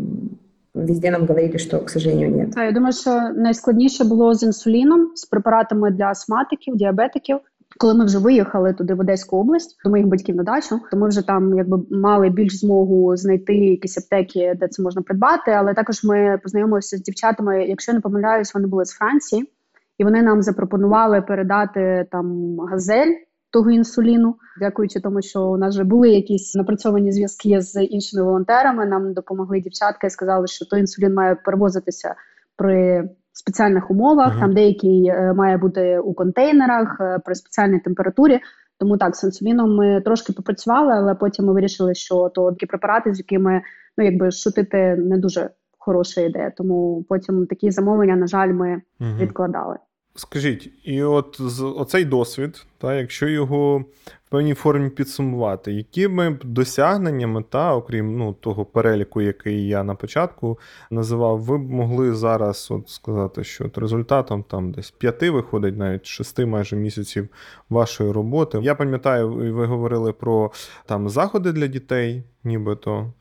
[0.85, 2.51] везде нам говорили, что, к сожалению, нет.
[2.51, 7.39] Та, я думаю, що найскладніше було з інсуліном, з препаратами для астматиків, діабетиків.
[7.79, 11.07] Коли ми вже виїхали туди в Одеську область до моїх батьків на дачу, то ми
[11.07, 15.51] вже там якби мали більш змогу знайти якісь аптеки, де це можна придбати.
[15.51, 17.65] Але також ми познайомилися з дівчатами.
[17.65, 19.49] Якщо я не помиляюсь, вони були з Франції,
[19.97, 23.13] і вони нам запропонували передати там газель
[23.57, 28.85] того інсуліну, дякуючи тому, що у нас вже були якісь напрацьовані зв'язки з іншими волонтерами.
[28.85, 32.15] Нам допомогли дівчатка і сказали, що той інсулін має перевозитися
[32.55, 33.03] при
[33.33, 34.31] спеціальних умовах.
[34.31, 34.39] Мгм.
[34.39, 38.39] Там деякий е, має бути у контейнерах е, при спеціальній температурі.
[38.79, 43.13] Тому так, з інсуліном ми трошки попрацювали, але потім ми вирішили, що то такі препарати,
[43.13, 43.61] з якими
[43.97, 46.51] ну якби шутити не дуже хороша ідея.
[46.57, 49.17] Тому потім такі замовлення, на жаль, ми Мгм.
[49.19, 49.77] відкладали.
[50.19, 53.77] Скажіть, і от оцей досвід, та, якщо його
[54.25, 59.95] в певній формі підсумувати, якими б досягненнями, та, окрім ну, того переліку, який я на
[59.95, 60.59] початку
[60.91, 66.05] називав, ви б могли зараз от сказати, що от результатом там десь п'яти виходить, навіть
[66.05, 67.29] шести майже місяців
[67.69, 68.59] вашої роботи.
[68.61, 70.51] Я пам'ятаю, ви говорили про
[70.85, 73.13] там заходи для дітей, нібито.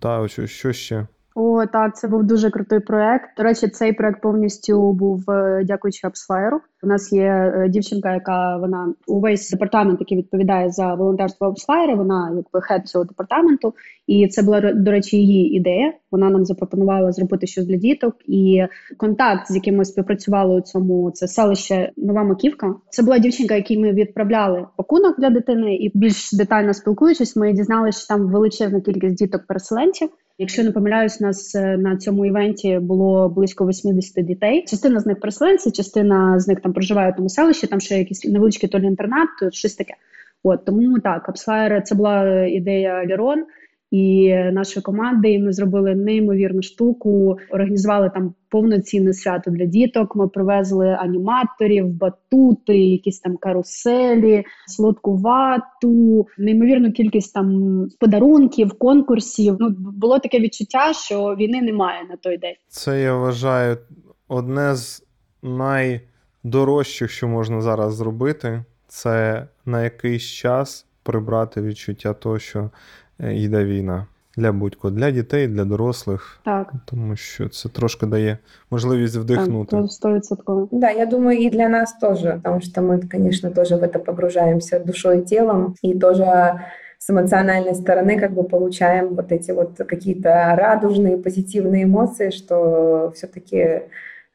[0.00, 1.06] Та що ще?
[1.40, 3.36] О, так, це був дуже крутий проект.
[3.36, 6.60] До речі, цей проект повністю був е, дякуючи Апсфайру.
[6.82, 11.94] У нас є е, дівчинка, яка вона увесь департамент, який відповідає за волонтерство Апсфайри.
[11.94, 13.74] Вона якби хед цього департаменту,
[14.06, 15.92] і це була до речі її ідея.
[16.10, 18.14] Вона нам запропонувала зробити щось для діток.
[18.26, 18.62] І
[18.96, 22.74] контакт, з яким ми співпрацювали у цьому, це селище Нова Маківка.
[22.90, 27.98] Це була дівчинка, якій ми відправляли пакунок для дитини, і більш детально спілкуючись, ми дізналися,
[27.98, 30.08] що там величезна кількість діток-переселенців.
[30.40, 34.64] Якщо не помиляюсь, нас е, на цьому івенті було близько 80 дітей.
[34.68, 38.24] Частина з них переселенці, частина з них там проживає в тому селищі, там ще якийсь
[38.24, 39.94] невеличкий то лі інтернат, щось таке.
[40.42, 43.44] От тому так, Апсфайр це була ідея Лірон
[43.90, 45.32] і нашої команди.
[45.32, 50.16] І ми зробили неймовірну штуку, організували там повноцінне свято для діток.
[50.16, 59.56] Ми привезли аніматорів, батути, якісь там каруселі, солодку вату, неймовірну кількість там подарунків, конкурсів.
[59.58, 62.54] Ну було таке відчуття, що війни немає на той день.
[62.68, 63.78] Це я вважаю
[64.28, 65.06] одне з
[65.42, 72.70] найдорожчих, що можна зараз зробити, це на якийсь час прибрати відчуття того, що
[73.19, 74.05] йде війна.
[74.37, 78.37] Для будь-кого, для дітей, для дорослих, Так, тому що це трошки дає
[78.71, 79.77] можливість вдихнути.
[79.77, 80.69] так, стовідсотково.
[80.71, 84.79] Да, я думаю, и для нас тоже, потому что мы, конечно, тоже в это погружаемся
[84.79, 86.59] душой и телом, и тоже
[86.97, 93.81] с эмоциональной стороны как бы получаем вот эти вот какие-то радужные, позитивные эмоции, что все-таки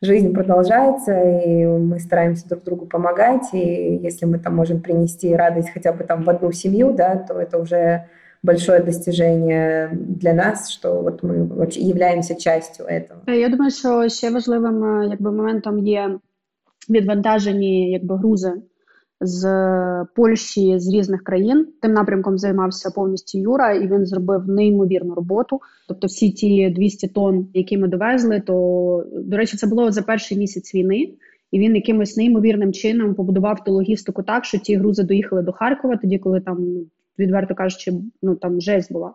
[0.00, 5.70] жизнь продолжается, и мы стараемся друг другу помогать, и если мы там можем принести радость
[5.74, 8.04] хотя бы там в одну семью, да, то это уже
[8.43, 13.21] большое достижение для нас, что вот мы вообще являемся частью этого.
[13.27, 16.19] Е, Я думаю, що ще важливим е, якби моментом є
[16.89, 18.53] відвантажені якби грузи
[19.21, 19.45] з
[20.15, 21.67] Польщі з різних країн.
[21.81, 25.59] Тим напрямком займався повністю Юра, і він зробив неймовірну роботу.
[25.87, 30.37] Тобто, всі ті 200 тонн, які ми довезли, то до речі, це було за перший
[30.37, 31.13] місяць війни.
[31.51, 35.97] І він якимось неймовірним чином побудував ту логістику так, що ті грузи доїхали до Харкова,
[35.97, 36.85] тоді, коли там, ну,
[37.19, 37.91] відверто кажучи,
[38.21, 39.13] ну там жесть була.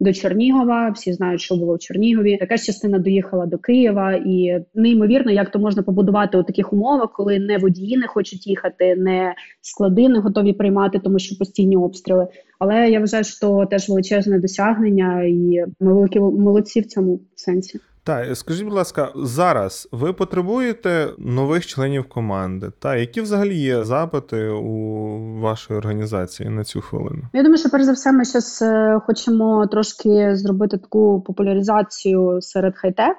[0.00, 2.38] До Чернігова, всі знають, що було в Чернігові.
[2.40, 7.38] Якась частина доїхала до Києва, і неймовірно, як то можна побудувати у таких умовах, коли
[7.38, 12.26] не водії не хочуть їхати, не склади не готові приймати, тому що постійні обстріли.
[12.58, 17.80] Але я вважаю, що теж величезне досягнення, і ми великі молодці в цьому сенсі.
[18.08, 22.70] Так, скажіть, будь ласка, зараз ви потребуєте нових членів команди?
[22.78, 27.22] Та які взагалі є запити у вашої організації на цю хвилину?
[27.32, 28.64] Я думаю, що перш за все, ми зараз
[29.06, 33.16] хочемо трошки зробити таку популяризацію серед хай-тек.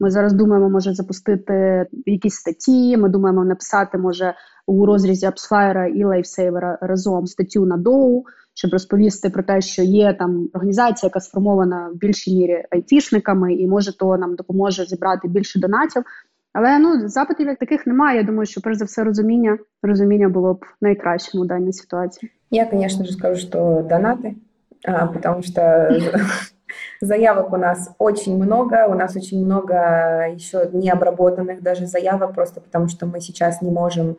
[0.00, 2.96] Ми зараз думаємо, може запустити якісь статті.
[2.96, 4.34] Ми думаємо написати, може,
[4.66, 8.24] у розрізі AppsFlyer а і LifeSaver а разом статтю на DOU,
[8.54, 13.66] щоб розповісти про те, що є там організація, яка сформована в більшій мірі айтішниками, і
[13.66, 16.02] може то нам допоможе зібрати більше донатів.
[16.52, 18.16] Але ну запитів як таких немає.
[18.16, 22.32] Я думаю, що перш за все розуміння розуміння було б найкращим у даній ситуації.
[22.50, 24.34] Я, конечно же, скажу, что донаты,
[24.84, 25.88] а, потому что
[27.00, 32.88] заявок у нас очень много, у нас очень много еще необработанных даже заявок, просто потому
[32.88, 34.18] что мы сейчас не можем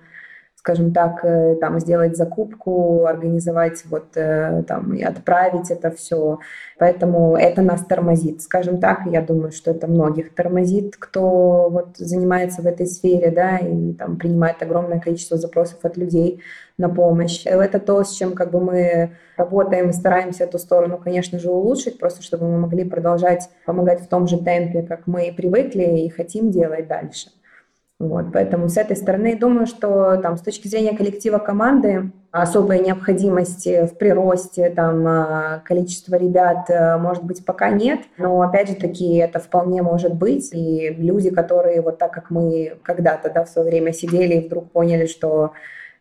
[0.62, 6.38] скажем так, э, там сделать закупку, организовать вот э, там и отправить это все.
[6.78, 9.00] Поэтому это нас тормозит, скажем так.
[9.08, 14.18] Я думаю, что это многих тормозит, кто вот занимается в этой сфере, да, и там
[14.18, 16.44] принимает огромное количество запросов от людей
[16.78, 17.42] на помощь.
[17.46, 21.98] Это то, с чем как бы мы работаем и стараемся эту сторону, конечно же, улучшить,
[21.98, 26.10] просто чтобы мы могли продолжать помогать в том же темпе, как мы и привыкли и
[26.10, 27.32] хотим делать дальше.
[28.02, 33.86] Вот, поэтому с этой стороны думаю, что там с точки зрения коллектива команды особой необходимости
[33.86, 36.68] в приросте там количества ребят,
[37.00, 41.82] может быть, пока нет, но опять же таки это вполне может быть, и люди, которые
[41.82, 45.52] вот так как мы когда-то, да, в свое время сидели и вдруг поняли, что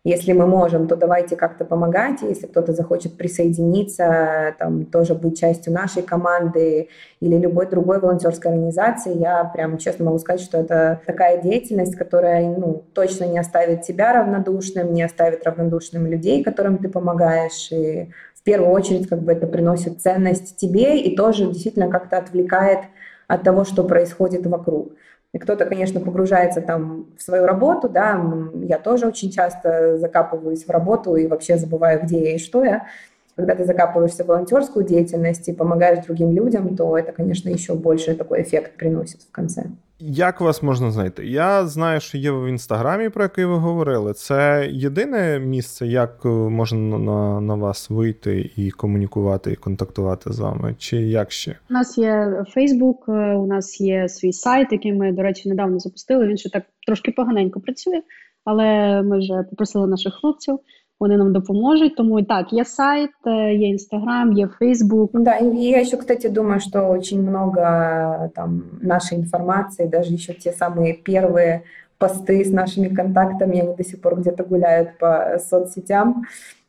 [0.02, 2.22] если мы можем, то давайте как-то помогать.
[2.22, 6.88] Если кто-то захочет присоединиться, там, тоже быть частью нашей команды
[7.20, 12.48] или любой другой волонтерской организации, я прям честно могу сказать, что это такая деятельность, которая
[12.48, 17.70] ну, точно не оставит тебя равнодушным, не оставит равнодушным людей, которым ты помогаешь.
[17.70, 22.80] И в первую очередь как бы это приносит ценность тебе и тоже действительно как-то отвлекает
[23.28, 24.92] от того, что происходит вокруг.
[25.32, 28.20] И кто-то, конечно, погружается там в свою работу, да,
[28.54, 32.86] я тоже очень часто закапываюсь в работу и вообще забываю, где я и что я.
[33.35, 38.15] Когда ты закапываешься в волонтерскую деятельность и помогаешь другим людям, то это, конечно, еще больше
[38.15, 39.65] такой эффект приносит в конце.
[39.99, 41.25] Як вас можна знайти?
[41.25, 44.13] Я знаю, що є в інстаграмі, про який ви говорили.
[44.13, 50.39] Це єдине місце, як е, можна на, на вас вийти і комунікувати, і контактувати з
[50.39, 51.55] вами, чи як ще?
[51.69, 55.79] У нас є Фейсбук, е, у нас є свій сайт, який ми, до речі, недавно
[55.79, 56.27] запустили.
[56.27, 58.01] Він ще так трошки поганенько працює,
[58.45, 60.59] але ми вже попросили наших хлопців,
[60.99, 61.95] вони нам допоможуть.
[61.95, 65.11] Тому і так, є сайт, е, є інстаграм, є Фейсбук.
[65.13, 70.51] Да, и я еще, кстати, думаю, что очень много там нашей информации, даже еще те
[70.51, 71.61] самые первые
[71.97, 76.25] посты с нашими контактами, они до сих пор где-то гуляют по соцсетям,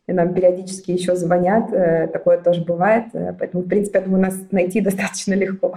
[0.09, 4.23] и нам периодически еще звонят, э, такое тоже бывает, э, поэтому, в принципе, я думаю,
[4.23, 5.75] нас найти достаточно легко.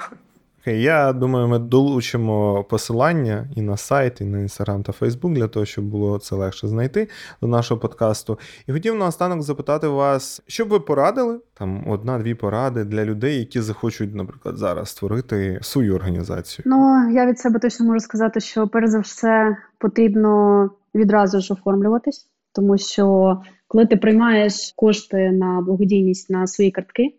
[0.64, 5.48] Окей, я думаю, ми долучимо посилання і на сайт, і на інстаграм та Фейсбук для
[5.48, 7.08] того, щоб було це легше знайти
[7.42, 8.38] до нашого подкасту.
[8.66, 13.60] І хотів наостанок запитати вас, що б ви порадили, там одна-дві поради для людей, які
[13.60, 16.64] захочуть, наприклад, зараз створити свою організацію.
[16.66, 22.28] Ну, я від себе точно можу сказати, що перш за все потрібно відразу ж оформлюватись,
[22.52, 23.36] тому що
[23.68, 27.14] коли ти приймаєш кошти на благодійність на свої картки,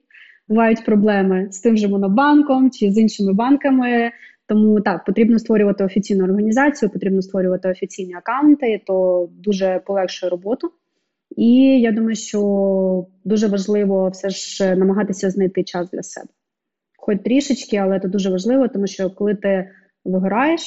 [0.48, 4.12] бувають проблеми з тим же монобанком чи з іншими банками.
[4.48, 10.72] Тому так, потрібно створювати офіційну організацію, потрібно створювати офіційні акаунти, то дуже полегшує роботу.
[11.38, 16.28] І я думаю, що дуже важливо все ж намагатися знайти час для себе.
[16.98, 19.70] Хоч трішечки, але це дуже важливо, тому що коли ти
[20.06, 20.62] вигораєш,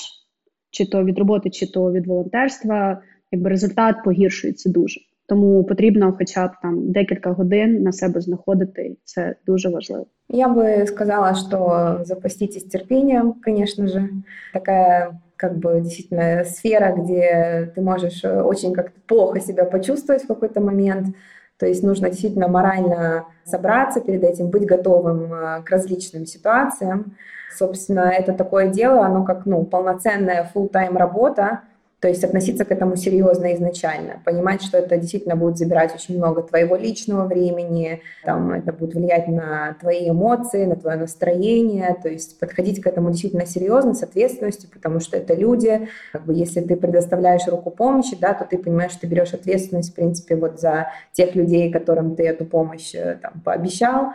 [0.70, 3.02] чи то від роботи, чи то від волонтерства,
[3.32, 5.00] якби результат погіршується дуже.
[5.27, 10.05] Тому потрібно хоча б там декілька годин на себе знаходити, і це дуже важливо.
[10.29, 14.09] Я бы сказала, что запаститесь терпением, конечно же.
[14.53, 20.27] Такая как бы действительно сфера, где ты можешь э, очень как-то плохо себя почувствовать в
[20.27, 21.15] какой-то момент.
[21.57, 27.15] То есть нужно действительно морально собраться перед этим, быть готовым э, к различным ситуациям.
[27.55, 31.61] Собственно, это такое дело, оно как ну, полноценная full-time работа,
[32.00, 36.42] то есть относиться к этому серьезно изначально, понимать, что это действительно будет забирать очень много
[36.42, 42.38] твоего личного времени, там, это будет влиять на твои эмоции, на твое настроение, то есть
[42.38, 46.76] подходить к этому действительно серьезно, с ответственностью, потому что это люди, как бы если ты
[46.76, 50.92] предоставляешь руку помощи, да, то ты понимаешь, что ты берешь ответственность, в принципе, вот за
[51.12, 54.12] тех людей, которым ты эту помощь э, там, пообещал,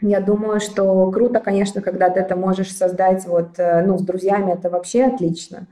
[0.00, 4.52] я думаю, что круто, конечно, когда ты это можешь создать вот, э, ну, с друзьями,
[4.52, 5.66] это вообще отлично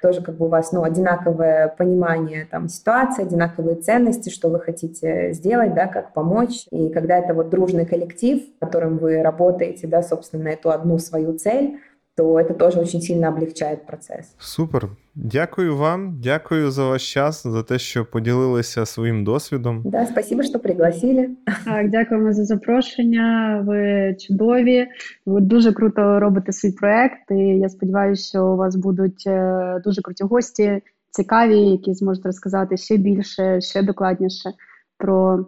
[0.00, 5.32] тоже как бы у вас ну, одинаковое понимание там, ситуации, одинаковые ценности, что вы хотите
[5.32, 6.66] сделать, да, как помочь.
[6.70, 10.98] И когда это вот дружный коллектив, в котором вы работаете, да, собственно, на эту одну
[10.98, 11.78] свою цель,
[12.18, 14.34] то это тоже очень сильно облегчает процесс.
[14.38, 14.88] Супер.
[15.14, 19.82] Дякую вам, дякую за ваш час, за те, що поділилися своїм досвідом.
[19.84, 21.30] Да, спасибо, что пригласили.
[21.64, 23.60] Так, дякуємо за запрошення.
[23.66, 24.86] Ви чудові.
[25.26, 27.30] Ви дуже круто робите свій проект.
[27.30, 32.76] І я сподіваюся, що у вас будуть е, дуже круті гості, цікаві, які зможуть розказати
[32.76, 34.50] ще більше, ще докладніше
[34.96, 35.46] про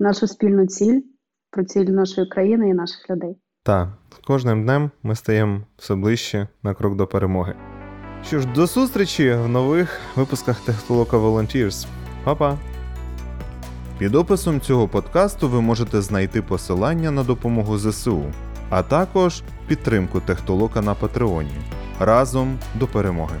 [0.00, 1.00] нашу спільну ціль,
[1.50, 3.36] про ціль нашої країни і наших людей.
[3.64, 7.54] Та з кожним днем ми стаємо все ближче на крок до перемоги.
[8.26, 11.86] Що ж, до зустрічі в нових випусках Технолока Volunteers.
[12.24, 12.58] Па-па!
[13.98, 18.32] Під описом цього подкасту ви можете знайти посилання на допомогу ЗСУ,
[18.70, 21.56] а також підтримку Технолока на Патреоні.
[22.00, 23.36] Разом до перемоги!